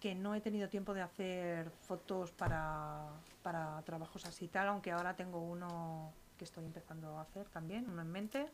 que 0.00 0.14
no 0.14 0.34
he 0.34 0.40
tenido 0.40 0.68
tiempo 0.68 0.94
de 0.94 1.02
hacer 1.02 1.70
fotos 1.70 2.32
para, 2.32 3.08
para 3.42 3.80
trabajos 3.82 4.26
así 4.26 4.48
tal, 4.48 4.68
aunque 4.68 4.92
ahora 4.92 5.16
tengo 5.16 5.40
uno 5.40 6.12
que 6.36 6.44
estoy 6.44 6.64
empezando 6.64 7.16
a 7.16 7.22
hacer 7.22 7.48
también, 7.48 7.88
uno 7.88 8.02
en 8.02 8.10
mente, 8.10 8.46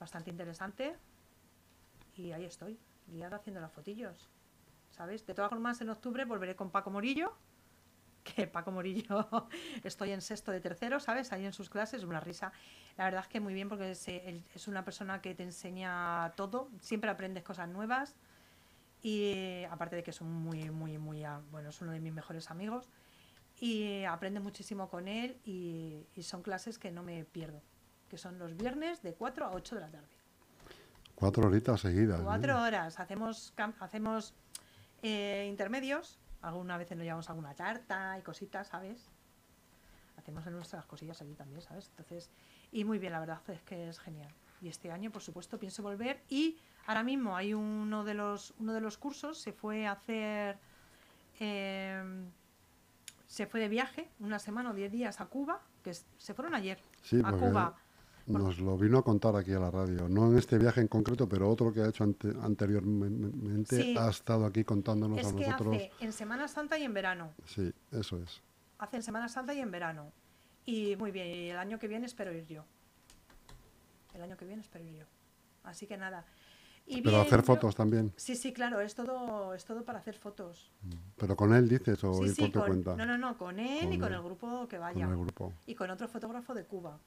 bastante 0.00 0.30
interesante. 0.30 0.96
Y 2.16 2.32
ahí 2.32 2.44
estoy, 2.44 2.78
liada 3.06 3.36
haciendo 3.36 3.60
las 3.60 3.72
fotillos, 3.72 4.28
¿sabes? 4.90 5.24
De 5.26 5.34
todas 5.34 5.50
formas, 5.50 5.80
en 5.80 5.90
octubre 5.90 6.24
volveré 6.24 6.56
con 6.56 6.70
Paco 6.70 6.90
Morillo, 6.90 7.32
que 8.24 8.48
Paco 8.48 8.72
Morillo 8.72 9.28
estoy 9.84 10.10
en 10.10 10.20
sexto 10.20 10.50
de 10.50 10.60
tercero, 10.60 10.98
¿sabes? 10.98 11.32
Ahí 11.32 11.46
en 11.46 11.52
sus 11.52 11.70
clases, 11.70 12.02
una 12.02 12.18
risa. 12.18 12.52
La 12.96 13.04
verdad 13.04 13.20
es 13.22 13.28
que 13.28 13.38
muy 13.38 13.54
bien 13.54 13.68
porque 13.68 13.92
es, 13.92 14.08
es 14.08 14.66
una 14.66 14.84
persona 14.84 15.22
que 15.22 15.36
te 15.36 15.44
enseña 15.44 16.32
todo, 16.36 16.68
siempre 16.80 17.10
aprendes 17.10 17.44
cosas 17.44 17.68
nuevas 17.68 18.16
y 19.02 19.32
eh, 19.32 19.68
aparte 19.70 19.96
de 19.96 20.02
que 20.02 20.12
son 20.12 20.32
muy, 20.32 20.70
muy, 20.70 20.98
muy, 20.98 21.24
ah, 21.24 21.40
bueno, 21.50 21.70
es 21.70 21.80
uno 21.80 21.92
de 21.92 22.00
mis 22.00 22.12
mejores 22.12 22.50
amigos 22.50 22.88
y 23.60 23.82
eh, 23.82 24.06
aprende 24.06 24.40
muchísimo 24.40 24.88
con 24.88 25.08
él 25.08 25.40
y, 25.44 26.06
y 26.14 26.22
son 26.22 26.42
clases 26.42 26.78
que 26.78 26.90
no 26.90 27.02
me 27.02 27.24
pierdo, 27.24 27.62
que 28.08 28.18
son 28.18 28.38
los 28.38 28.56
viernes 28.56 29.02
de 29.02 29.14
4 29.14 29.46
a 29.46 29.50
8 29.52 29.74
de 29.76 29.80
la 29.80 29.90
tarde. 29.90 30.18
Cuatro 31.18 31.48
horitas 31.48 31.80
seguidas. 31.80 32.20
¿eh? 32.20 32.22
Cuatro 32.22 32.62
horas, 32.62 33.00
hacemos, 33.00 33.52
hacemos 33.80 34.34
eh, 35.02 35.46
intermedios, 35.48 36.16
alguna 36.42 36.78
vez 36.78 36.88
nos 36.92 37.00
llevamos 37.00 37.28
alguna 37.28 37.54
tarta 37.54 38.16
y 38.16 38.22
cositas, 38.22 38.68
¿sabes? 38.68 39.10
Hacemos 40.16 40.46
nuestras 40.46 40.86
cosillas 40.86 41.20
allí 41.20 41.34
también, 41.34 41.60
¿sabes? 41.60 41.88
Entonces, 41.90 42.30
y 42.70 42.84
muy 42.84 43.00
bien, 43.00 43.12
la 43.12 43.18
verdad 43.18 43.40
es 43.48 43.60
que 43.62 43.88
es 43.88 43.98
genial. 43.98 44.32
Y 44.60 44.68
este 44.68 44.92
año, 44.92 45.10
por 45.10 45.20
supuesto, 45.20 45.58
pienso 45.58 45.82
volver 45.82 46.22
y 46.28 46.56
ahora 46.88 47.02
mismo 47.04 47.36
hay 47.36 47.52
uno 47.54 48.02
de 48.02 48.14
los, 48.14 48.54
uno 48.58 48.72
de 48.72 48.80
los 48.80 48.96
cursos, 48.98 49.38
se 49.38 49.52
fue 49.52 49.86
a 49.86 49.92
hacer, 49.92 50.58
eh, 51.38 52.02
se 53.26 53.46
fue 53.46 53.60
de 53.60 53.68
viaje 53.68 54.08
una 54.20 54.38
semana 54.38 54.70
o 54.70 54.74
diez 54.74 54.90
días 54.90 55.20
a 55.20 55.26
Cuba, 55.26 55.60
que 55.84 55.90
es- 55.90 56.06
se 56.16 56.32
fueron 56.34 56.54
ayer 56.54 56.78
Sí, 57.02 57.20
a 57.22 57.30
Cuba. 57.32 57.76
Nos 58.26 58.58
lo 58.58 58.76
vino 58.76 58.98
a 58.98 59.02
contar 59.04 59.36
aquí 59.36 59.52
a 59.54 59.58
la 59.58 59.70
radio. 59.70 60.08
No 60.08 60.30
en 60.30 60.36
este 60.38 60.58
viaje 60.58 60.80
en 60.82 60.88
concreto, 60.88 61.26
pero 61.28 61.48
otro 61.48 61.72
que 61.72 61.80
ha 61.82 61.88
hecho 61.88 62.04
ante- 62.04 62.34
anteriormente 62.42 63.82
Sí. 63.82 63.96
ha 63.98 64.08
estado 64.10 64.44
aquí 64.46 64.64
contándonos 64.64 65.18
Es 65.18 65.26
a 65.28 65.36
que 65.36 65.46
nosotros. 65.46 65.76
hace 65.76 65.92
en 66.00 66.12
Semana 66.12 66.48
Santa 66.48 66.78
y 66.78 66.84
en 66.84 66.92
verano. 66.94 67.32
Sí, 67.46 67.72
eso 67.92 68.18
es. 68.18 68.42
Hacen 68.78 69.02
Semana 69.02 69.28
Santa 69.28 69.52
y 69.54 69.60
en 69.60 69.70
verano. 69.70 70.10
Y 70.66 70.96
muy 70.96 71.10
bien, 71.10 71.26
y 71.28 71.48
el 71.50 71.56
año 71.58 71.78
que 71.78 71.88
viene 71.88 72.04
espero 72.06 72.32
ir 72.32 72.46
yo. 72.46 72.64
El 74.14 74.22
año 74.22 74.36
que 74.36 74.44
viene 74.46 74.60
espero 74.62 74.84
ir 74.84 74.96
yo. 75.00 75.04
Así 75.64 75.86
que 75.86 75.96
nada. 75.96 76.24
Y 76.90 77.02
Pero 77.02 77.20
hacer 77.20 77.42
fotos 77.42 77.74
también. 77.76 78.12
Sí, 78.16 78.34
sí, 78.34 78.52
claro, 78.52 78.80
es 78.80 78.94
todo, 78.94 79.52
es 79.54 79.64
todo 79.64 79.84
para 79.84 79.98
hacer 79.98 80.14
fotos. 80.16 80.70
Pero 81.18 81.36
con 81.36 81.52
él 81.54 81.68
dices 81.68 82.02
o 82.02 82.14
Sí, 82.14 82.22
ir 82.24 82.30
sí, 82.34 82.40
por 82.42 82.50
tu 82.50 82.58
con- 82.60 82.68
cuenta. 82.68 82.96
No, 82.96 83.04
no, 83.04 83.18
no, 83.18 83.36
con 83.36 83.58
él 83.58 83.80
Con 83.84 83.92
y 83.92 83.98
con 83.98 84.08
él. 84.08 84.14
el 84.14 84.22
grupo 84.24 84.66
que 84.68 84.76
Con 84.78 84.86
vaya. 84.86 85.04
el 85.06 85.16
grupo. 85.16 85.52
Y 85.66 85.74
con 85.74 85.90
otro 85.90 86.08
fotógrafo 86.08 86.54
de 86.54 86.64
Cuba. 86.64 86.98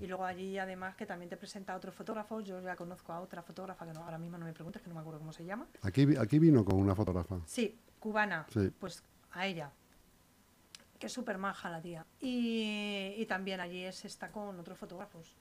Y 0.00 0.06
luego 0.06 0.24
allí, 0.24 0.56
además, 0.58 0.94
que 0.94 1.06
también 1.06 1.28
te 1.28 1.36
presenta 1.36 1.72
a 1.72 1.76
otros 1.76 1.92
fotógrafos. 1.92 2.44
Yo 2.44 2.60
ya 2.60 2.76
conozco 2.76 3.12
a 3.12 3.20
otra 3.20 3.42
fotógrafa 3.42 3.84
que 3.84 3.92
no, 3.94 4.04
ahora 4.04 4.16
mismo 4.18 4.38
no 4.38 4.44
me 4.44 4.52
preguntes, 4.52 4.80
que 4.80 4.88
no 4.88 4.94
me 4.94 5.00
acuerdo 5.00 5.18
cómo 5.18 5.32
se 5.32 5.44
llama. 5.44 5.66
Aquí, 5.82 6.06
aquí 6.16 6.38
vino 6.38 6.64
con 6.64 6.78
una 6.78 6.94
fotógrafa. 6.94 7.40
Sí, 7.46 7.76
cubana. 7.98 8.46
Sí. 8.52 8.70
Pues 8.78 9.02
a 9.32 9.44
ella. 9.46 9.72
Que 11.00 11.06
es 11.08 11.12
súper 11.12 11.38
maja 11.38 11.68
la 11.68 11.80
tía. 11.82 12.06
Y, 12.20 13.14
y 13.16 13.26
también 13.26 13.58
allí 13.58 13.82
es, 13.82 14.04
está 14.04 14.30
con 14.30 14.56
otros 14.60 14.78
fotógrafos. 14.78 15.34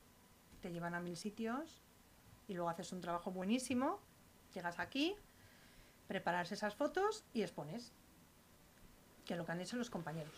Te 0.62 0.72
llevan 0.72 0.96
a 0.96 1.00
mil 1.02 1.16
sitios 1.18 1.84
y 2.48 2.54
luego 2.54 2.70
haces 2.70 2.92
un 2.92 3.02
trabajo 3.02 3.32
buenísimo. 3.32 4.00
Llegas 4.54 4.80
aquí, 4.80 5.16
preparas 6.08 6.52
esas 6.52 6.76
fotos 6.76 7.24
y 7.34 7.42
expones. 7.42 7.92
Que 9.26 9.34
es 9.34 9.38
lo 9.38 9.46
que 9.46 9.52
han 9.52 9.62
hecho 9.62 9.76
los 9.78 9.90
compañeros. 9.90 10.34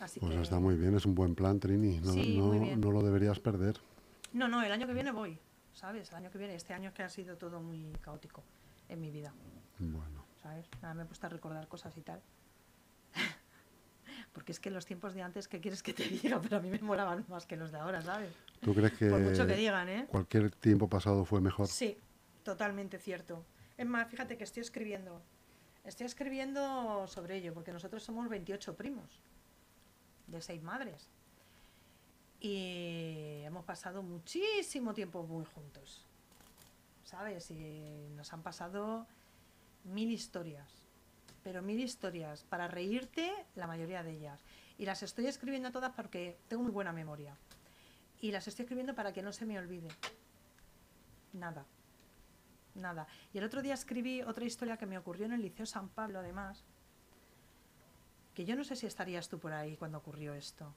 Así 0.00 0.18
Pues 0.18 0.32
que... 0.34 0.40
está 0.40 0.58
muy 0.58 0.74
bien, 0.76 0.94
es 0.96 1.04
un 1.04 1.14
buen 1.14 1.34
plan, 1.34 1.60
Trini. 1.60 2.00
No, 2.00 2.12
Sí, 2.12 2.38
no, 2.38 2.76
no 2.76 2.90
lo 2.90 3.02
deberías 3.02 3.38
perder. 3.38 3.78
No, 4.32 4.48
no, 4.48 4.62
el 4.62 4.72
año 4.72 4.86
que 4.86 4.94
viene 4.94 5.12
voy. 5.12 5.38
¿Sabes? 5.74 6.08
El 6.10 6.16
año 6.16 6.30
que 6.30 6.38
viene. 6.38 6.54
Este 6.54 6.72
año 6.74 6.88
es 6.88 6.94
que 6.94 7.02
ha 7.02 7.08
sido 7.08 7.36
todo 7.36 7.60
muy 7.60 7.92
caótico 8.00 8.42
en 8.88 9.00
mi 9.00 9.10
vida. 9.10 9.32
Bueno, 9.78 10.24
¿sabes? 10.42 10.66
Nada, 10.80 10.94
me 10.94 11.02
he 11.02 11.06
puesto 11.06 11.26
a 11.26 11.30
recordar 11.30 11.68
cosas 11.68 11.96
y 11.96 12.00
tal. 12.02 12.20
Porque 14.32 14.52
es 14.52 14.60
que 14.60 14.70
los 14.70 14.86
tiempos 14.86 15.14
de 15.14 15.22
antes, 15.22 15.48
¿qué 15.48 15.60
quieres 15.60 15.82
que 15.82 15.92
te 15.92 16.04
diga? 16.08 16.40
Pero 16.40 16.56
a 16.56 16.60
mí 16.60 16.70
me 16.70 16.78
molaban 16.80 17.24
más 17.28 17.46
que 17.46 17.56
los 17.56 17.70
de 17.72 17.78
ahora, 17.78 18.00
¿sabes? 18.02 18.32
¿Tú 18.62 18.74
crees 18.74 18.92
que 18.92 19.10
Por 19.10 19.20
mucho 19.20 19.46
que 19.46 19.56
digan, 19.56 19.88
¿eh? 19.88 20.06
cualquier 20.08 20.50
tiempo 20.50 20.88
pasado 20.88 21.24
fue 21.24 21.40
mejor? 21.40 21.66
Sí, 21.66 21.98
totalmente 22.42 22.98
cierto. 22.98 23.44
Es 23.76 23.86
más, 23.86 24.08
fíjate 24.08 24.38
que 24.38 24.44
estoy 24.44 24.62
escribiendo. 24.62 25.20
Estoy 25.84 26.06
escribiendo 26.06 27.06
sobre 27.08 27.36
ello, 27.36 27.52
porque 27.52 27.72
nosotros 27.72 28.02
somos 28.02 28.28
28 28.28 28.76
primos, 28.76 29.20
de 30.28 30.40
seis 30.40 30.62
madres. 30.62 31.08
Y 32.40 33.42
hemos 33.44 33.64
pasado 33.64 34.02
muchísimo 34.02 34.94
tiempo 34.94 35.24
muy 35.24 35.44
juntos, 35.44 36.06
¿sabes? 37.04 37.50
Y 37.50 38.08
nos 38.16 38.32
han 38.32 38.42
pasado 38.42 39.06
mil 39.84 40.10
historias, 40.10 40.68
pero 41.42 41.62
mil 41.62 41.80
historias, 41.80 42.44
para 42.44 42.68
reírte 42.68 43.32
la 43.56 43.66
mayoría 43.66 44.02
de 44.02 44.12
ellas. 44.12 44.40
Y 44.78 44.86
las 44.86 45.02
estoy 45.02 45.26
escribiendo 45.26 45.70
todas 45.72 45.92
porque 45.92 46.36
tengo 46.48 46.62
muy 46.62 46.72
buena 46.72 46.92
memoria. 46.92 47.36
Y 48.22 48.30
las 48.30 48.46
estoy 48.46 48.62
escribiendo 48.62 48.94
para 48.94 49.12
que 49.12 49.20
no 49.20 49.32
se 49.32 49.44
me 49.44 49.58
olvide. 49.58 49.88
Nada. 51.32 51.66
Nada. 52.76 53.08
Y 53.34 53.38
el 53.38 53.44
otro 53.44 53.62
día 53.62 53.74
escribí 53.74 54.22
otra 54.22 54.44
historia 54.44 54.76
que 54.76 54.86
me 54.86 54.96
ocurrió 54.96 55.26
en 55.26 55.32
el 55.32 55.42
Liceo 55.42 55.66
San 55.66 55.88
Pablo, 55.88 56.20
además, 56.20 56.64
que 58.32 58.44
yo 58.44 58.54
no 58.54 58.62
sé 58.62 58.76
si 58.76 58.86
estarías 58.86 59.28
tú 59.28 59.40
por 59.40 59.52
ahí 59.52 59.76
cuando 59.76 59.98
ocurrió 59.98 60.34
esto. 60.34 60.72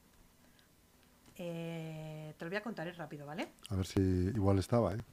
Eh, 1.35 2.33
te 2.35 2.45
lo 2.45 2.49
voy 2.49 2.57
a 2.57 2.63
contar, 2.63 2.87
es 2.87 2.97
rápido, 2.97 3.27
¿vale? 3.27 3.53
A 3.69 3.75
ver 3.75 3.85
si 3.85 4.01
igual 4.01 4.57
estaba, 4.57 4.95
¿eh? 4.95 5.05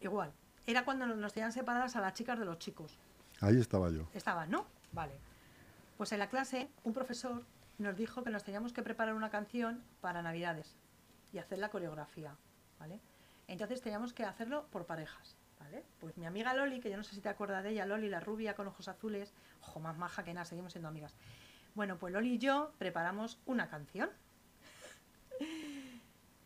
Igual. 0.00 0.32
Era 0.66 0.84
cuando 0.84 1.06
nos 1.06 1.32
tenían 1.32 1.52
separadas 1.52 1.94
a 1.94 2.00
las 2.00 2.12
chicas 2.12 2.40
de 2.40 2.44
los 2.44 2.58
chicos. 2.58 2.98
Ahí 3.40 3.56
estaba 3.56 3.88
yo. 3.90 4.08
Estaban, 4.14 4.50
¿no? 4.50 4.66
Vale. 4.92 5.12
Pues 5.96 6.10
en 6.10 6.18
la 6.18 6.28
clase, 6.28 6.70
un 6.82 6.92
profesor 6.92 7.44
nos 7.78 7.96
dijo 7.96 8.24
que 8.24 8.30
nos 8.30 8.42
teníamos 8.42 8.72
que 8.72 8.82
preparar 8.82 9.14
una 9.14 9.30
canción 9.30 9.84
para 10.00 10.22
Navidades 10.22 10.76
y 11.32 11.38
hacer 11.38 11.58
la 11.58 11.68
coreografía, 11.70 12.34
¿vale? 12.78 13.00
Entonces 13.46 13.80
teníamos 13.80 14.12
que 14.12 14.24
hacerlo 14.24 14.66
por 14.70 14.86
parejas, 14.86 15.36
¿vale? 15.60 15.84
Pues 16.00 16.16
mi 16.16 16.26
amiga 16.26 16.54
Loli, 16.54 16.80
que 16.80 16.90
yo 16.90 16.96
no 16.96 17.02
sé 17.02 17.14
si 17.14 17.20
te 17.20 17.28
acuerdas 17.28 17.62
de 17.64 17.70
ella, 17.70 17.86
Loli, 17.86 18.08
la 18.08 18.20
rubia 18.20 18.54
con 18.54 18.66
ojos 18.68 18.88
azules, 18.88 19.32
ojo, 19.62 19.80
más 19.80 19.96
maja 19.96 20.22
que 20.24 20.34
nada, 20.34 20.44
seguimos 20.44 20.72
siendo 20.72 20.88
amigas. 20.88 21.14
Bueno, 21.74 21.96
pues 21.98 22.12
Loli 22.12 22.34
y 22.34 22.38
yo 22.38 22.72
preparamos 22.78 23.38
una 23.46 23.68
canción. 23.68 24.10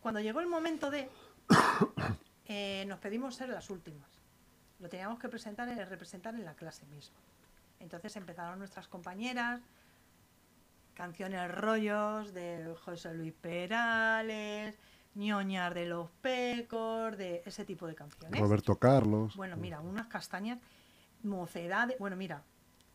Cuando 0.01 0.19
llegó 0.19 0.39
el 0.41 0.47
momento 0.47 0.91
de, 0.91 1.09
eh, 2.45 2.83
nos 2.87 2.99
pedimos 2.99 3.35
ser 3.35 3.49
las 3.49 3.69
últimas. 3.69 4.09
Lo 4.79 4.89
teníamos 4.89 5.17
que 5.19 5.29
presentar, 5.29 5.67
en- 5.69 5.87
representar 5.89 6.35
en 6.35 6.43
la 6.45 6.53
clase 6.55 6.85
misma. 6.87 7.15
Entonces 7.79 8.15
empezaron 8.15 8.59
nuestras 8.59 8.87
compañeras, 8.87 9.61
canciones 10.93 11.49
rollos 11.53 12.33
de 12.33 12.75
José 12.83 13.13
Luis 13.13 13.33
Perales, 13.33 14.77
ñoñas 15.15 15.73
de 15.73 15.85
los 15.85 16.09
pecos, 16.21 17.17
de 17.17 17.41
ese 17.45 17.65
tipo 17.65 17.87
de 17.87 17.95
canciones. 17.95 18.39
Roberto 18.39 18.75
Carlos. 18.77 19.35
Bueno, 19.35 19.57
mira, 19.57 19.79
unas 19.81 20.07
castañas, 20.07 20.59
mocedades. 21.23 21.97
Bueno, 21.99 22.15
mira, 22.15 22.43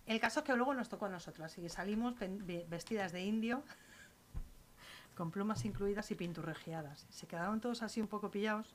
el 0.06 0.20
caso 0.20 0.40
es 0.40 0.46
que 0.46 0.54
luego 0.56 0.74
nos 0.74 0.88
tocó 0.88 1.06
a 1.06 1.10
nosotras 1.10 1.56
y 1.58 1.68
salimos 1.68 2.14
pen- 2.14 2.44
ve- 2.46 2.66
vestidas 2.68 3.12
de 3.12 3.22
indio, 3.24 3.62
con 5.14 5.30
plumas 5.30 5.64
incluidas 5.64 6.10
y 6.10 6.14
pinturrejeadas. 6.14 7.06
Se 7.10 7.26
quedaron 7.26 7.60
todos 7.60 7.82
así 7.82 8.00
un 8.00 8.08
poco 8.08 8.30
pillados 8.30 8.74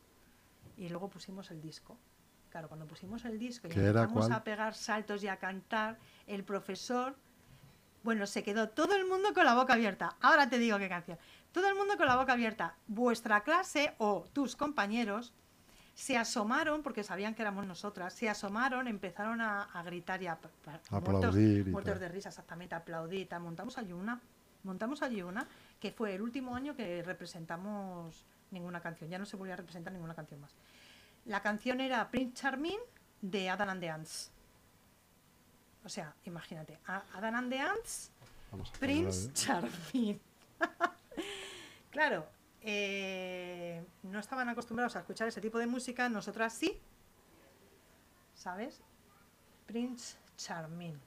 y 0.77 0.89
luego 0.89 1.09
pusimos 1.09 1.51
el 1.51 1.61
disco. 1.61 1.97
Claro, 2.49 2.67
cuando 2.67 2.85
pusimos 2.85 3.25
el 3.25 3.39
disco 3.39 3.67
y 3.67 3.71
¿Qué 3.71 3.79
era 3.79 4.01
empezamos 4.03 4.29
a 4.29 4.43
pegar 4.43 4.75
saltos 4.75 5.23
y 5.23 5.27
a 5.27 5.37
cantar, 5.37 5.97
el 6.27 6.43
profesor, 6.43 7.15
bueno, 8.03 8.27
se 8.27 8.43
quedó 8.43 8.69
todo 8.69 8.95
el 8.95 9.05
mundo 9.05 9.33
con 9.33 9.45
la 9.45 9.55
boca 9.55 9.73
abierta. 9.73 10.15
Ahora 10.21 10.49
te 10.49 10.59
digo 10.59 10.77
qué 10.77 10.89
canción. 10.89 11.17
Todo 11.51 11.67
el 11.67 11.75
mundo 11.75 11.95
con 11.97 12.05
la 12.07 12.15
boca 12.15 12.33
abierta. 12.33 12.75
Vuestra 12.87 13.41
clase 13.43 13.93
o 13.97 14.25
tus 14.33 14.55
compañeros 14.55 15.33
se 15.93 16.17
asomaron, 16.17 16.81
porque 16.81 17.03
sabían 17.03 17.35
que 17.35 17.43
éramos 17.43 17.65
nosotras, 17.67 18.13
se 18.13 18.27
asomaron, 18.27 18.87
empezaron 18.87 19.41
a, 19.41 19.63
a 19.65 19.83
gritar 19.83 20.21
y 20.23 20.27
a, 20.27 20.35
pa- 20.35 20.49
Aplaudir 21.35 21.67
y 21.67 21.71
muertos 21.71 21.99
de 21.99 22.09
risa, 22.09 22.29
exactamente, 22.29 22.73
aplaudir 22.75 23.27
tal. 23.29 23.41
Montamos 23.41 23.77
allí 23.77 23.93
una, 23.93 24.19
montamos 24.63 25.03
allí 25.03 25.21
una, 25.21 25.47
que 25.79 25.91
fue 25.91 26.15
el 26.15 26.21
último 26.23 26.55
año 26.55 26.75
que 26.75 27.03
representamos 27.03 28.25
ninguna 28.49 28.81
canción, 28.81 29.09
ya 29.09 29.19
no 29.19 29.25
se 29.25 29.37
volvió 29.37 29.53
a 29.53 29.57
representar 29.57 29.93
ninguna 29.93 30.15
canción 30.15 30.41
más. 30.41 30.55
La 31.25 31.41
canción 31.41 31.79
era 31.79 32.09
Prince 32.09 32.33
Charming 32.41 32.79
de 33.21 33.49
Adam 33.49 33.69
and 33.69 33.79
the 33.79 33.89
Ants. 33.89 34.31
O 35.85 35.89
sea, 35.89 36.13
imagínate, 36.25 36.79
a- 36.87 37.03
Adam 37.13 37.35
and 37.35 37.51
the 37.51 37.59
Ants 37.59 38.11
Prince 38.79 39.27
¿eh? 39.27 39.31
Charming. 39.33 40.19
claro, 41.91 42.25
eh, 42.61 43.83
no 44.03 44.19
estaban 44.19 44.47
acostumbrados 44.49 44.95
a 44.95 44.99
escuchar 44.99 45.27
ese 45.27 45.41
tipo 45.41 45.57
de 45.57 45.67
música, 45.67 46.07
nosotras 46.09 46.53
sí. 46.53 46.79
¿Sabes? 48.33 48.81
Prince 49.65 50.17
Charming. 50.37 50.99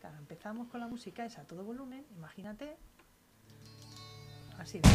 Claro, 0.00 0.16
empezamos 0.18 0.68
con 0.68 0.80
la 0.80 0.88
música 0.88 1.24
esa 1.24 1.42
a 1.42 1.44
todo 1.44 1.64
volumen, 1.64 2.04
imagínate. 2.16 2.76
Así 4.58 4.80
de. 4.80 4.88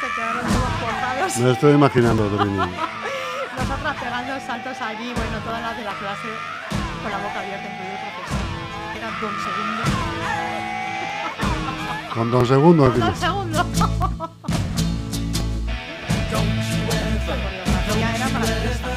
Se 0.00 0.06
quedaron 0.14 0.55
Me 1.40 1.50
estoy 1.52 1.74
imaginando, 1.74 2.26
Trini. 2.28 2.56
Nosotras 2.56 3.96
pegando 4.00 4.40
saltos 4.46 4.80
allí, 4.80 5.12
bueno, 5.14 5.38
todas 5.44 5.60
las 5.62 5.76
de 5.76 5.84
la 5.84 5.92
clase 5.94 6.28
con 7.02 7.10
la 7.10 7.18
boca 7.18 7.40
abierta, 7.40 7.66
incluido 7.72 7.94
el 7.94 8.00
profesor. 8.14 8.38
Era 8.96 9.10
don 9.20 9.34
segundo. 9.44 9.82
Con. 12.14 12.30
Don 12.30 12.46
segundo. 12.46 13.66
Coreografía 17.26 18.16
era 18.16 18.28
maravillosa. 18.28 18.90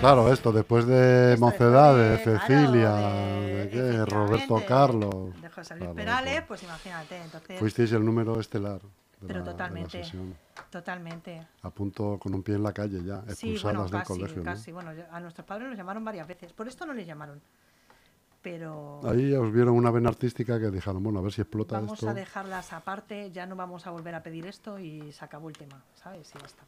Claro, 0.00 0.32
esto, 0.32 0.50
después 0.52 0.84
de 0.86 1.36
después 1.36 1.58
de- 1.58 2.16
Cecilia, 2.16 2.90
claro, 2.90 3.40
de, 3.40 3.68
qué, 3.70 3.78
efectivamente, 3.78 4.04
Roberto 4.14 4.62
Carlos. 4.66 5.14
De 5.40 5.48
José 5.48 5.74
Luis 5.76 5.78
Claro, 5.84 5.94
Perales, 5.94 6.42
pues 6.48 6.62
imagínate, 6.64 7.16
entonces. 7.22 7.58
Fuisteis 7.60 7.92
el 7.92 8.04
número 8.04 8.40
estelar 8.40 8.80
de, 9.22 9.26
Pero 9.28 9.38
la, 9.40 9.44
de 9.44 9.50
la 9.50 9.52
totalmente. 9.52 10.04
sesión. 10.04 10.36
Totalmente. 10.70 11.46
A 11.62 11.70
punto 11.70 12.18
con 12.18 12.34
un 12.34 12.42
pie 12.42 12.56
en 12.56 12.62
la 12.62 12.72
calle 12.72 13.02
ya, 13.02 13.22
Sí, 13.34 13.54
expulsadas 13.54 13.62
bueno, 13.62 13.82
del 13.84 13.90
casi, 13.92 14.12
colegio. 14.12 14.36
¿no? 14.38 14.42
casi. 14.44 14.72
Bueno, 14.72 14.90
a 15.10 15.20
nuestros 15.20 15.46
padres 15.46 15.68
nos 15.68 15.76
llamaron 15.78 16.04
varias 16.04 16.26
veces. 16.28 16.52
Por 16.52 16.68
esto 16.68 16.84
no 16.86 16.92
les 16.92 17.06
llamaron. 17.06 17.40
Pero 18.42 19.00
Ahí 19.04 19.32
os 19.34 19.52
vieron 19.52 19.74
una 19.74 19.92
vena 19.92 20.08
artística 20.08 20.58
que 20.58 20.70
dijeron, 20.70 21.00
bueno, 21.02 21.20
a 21.20 21.22
ver 21.22 21.32
si 21.32 21.40
explota 21.42 21.76
vamos 21.76 21.92
esto. 21.94 22.08
a 22.08 22.14
dejarlas 22.14 22.72
aparte, 22.72 23.30
ya 23.30 23.46
no 23.46 23.54
vamos 23.54 23.86
a 23.86 23.90
volver 23.92 24.16
a 24.16 24.22
pedir 24.24 24.46
esto 24.46 24.80
y 24.80 25.12
se 25.12 25.24
acabó 25.24 25.48
el 25.48 25.56
tema, 25.56 25.80
¿sabes? 25.94 26.28
Y 26.34 26.38
ya 26.40 26.46
está. 26.46 26.64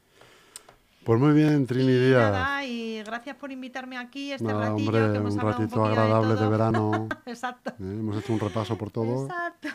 Pues 1.04 1.20
muy 1.20 1.32
bien, 1.34 1.66
Trini 1.66 1.92
Y 1.92 1.98
Díaz. 2.06 2.32
nada, 2.32 2.64
y 2.64 3.02
gracias 3.02 3.36
por 3.36 3.50
invitarme 3.52 3.98
aquí 3.98 4.32
este 4.32 4.44
Nada, 4.46 4.70
ratillo 4.70 4.88
hombre, 4.88 5.12
que 5.12 5.18
hemos 5.18 5.34
un 5.34 5.40
ratito 5.40 5.82
un 5.82 5.88
agradable 5.90 6.34
de, 6.36 6.48
verano. 6.48 7.08
Exacto. 7.26 7.70
¿eh? 7.72 7.74
Hemos 7.80 8.16
hecho 8.22 8.32
un 8.32 8.40
repaso 8.40 8.78
por 8.78 8.90
todo 8.92 9.24
Exacto. 9.26 9.68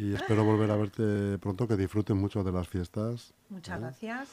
Y 0.00 0.14
espero 0.14 0.44
volver 0.44 0.70
a 0.70 0.76
verte 0.76 1.38
pronto, 1.38 1.68
que 1.68 1.76
disfrutes 1.76 2.16
mucho 2.16 2.42
de 2.42 2.52
las 2.52 2.66
fiestas. 2.68 3.34
Muchas 3.50 3.76
¿eh? 3.76 3.80
gracias. 3.80 4.28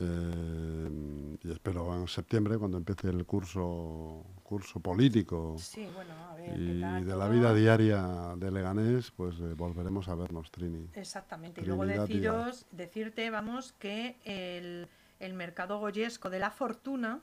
Eh, 0.00 1.36
y 1.42 1.50
espero 1.50 1.92
en 1.92 2.06
septiembre, 2.06 2.56
cuando 2.56 2.78
empiece 2.78 3.08
el 3.08 3.26
curso, 3.26 4.24
curso 4.44 4.78
político, 4.78 5.56
Sí, 5.58 5.88
bueno, 5.92 6.12
a 6.30 6.34
ver. 6.36 6.60
Y 6.60 6.80
tal. 6.80 7.04
de 7.04 7.16
la 7.16 7.24
todo. 7.24 7.30
vida 7.30 7.52
diaria 7.52 8.34
de 8.36 8.50
Leganés, 8.52 9.10
pues 9.10 9.40
eh, 9.40 9.54
volveremos 9.54 10.08
a 10.08 10.14
vernos, 10.14 10.52
Trini. 10.52 10.88
Exactamente. 10.94 11.62
Y 11.62 11.64
luego 11.64 11.84
deciros, 11.84 12.66
decirte, 12.70 13.28
vamos, 13.30 13.72
que 13.80 14.16
el, 14.24 14.86
el 15.18 15.34
mercado 15.34 15.80
goyesco 15.80 16.30
de 16.30 16.38
la 16.38 16.52
fortuna, 16.52 17.18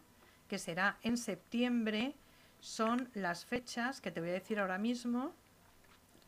que 0.49 0.59
será 0.59 0.97
en 1.01 1.15
septiembre, 1.15 2.13
son 2.59 3.07
las 3.13 3.45
fechas 3.45 4.01
que 4.01 4.11
te 4.11 4.19
voy 4.19 4.31
a 4.31 4.33
decir 4.33 4.59
ahora 4.59 4.77
mismo. 4.77 5.31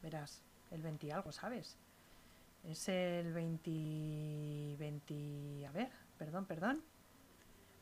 Verás, 0.01 0.41
el 0.71 0.81
20 0.81 1.07
y 1.07 1.11
algo, 1.11 1.31
¿sabes? 1.31 1.77
Es 2.63 2.89
el 2.89 3.33
20, 3.33 4.75
20, 4.77 5.67
a 5.67 5.71
ver, 5.71 5.89
perdón, 6.17 6.45
perdón. 6.45 6.81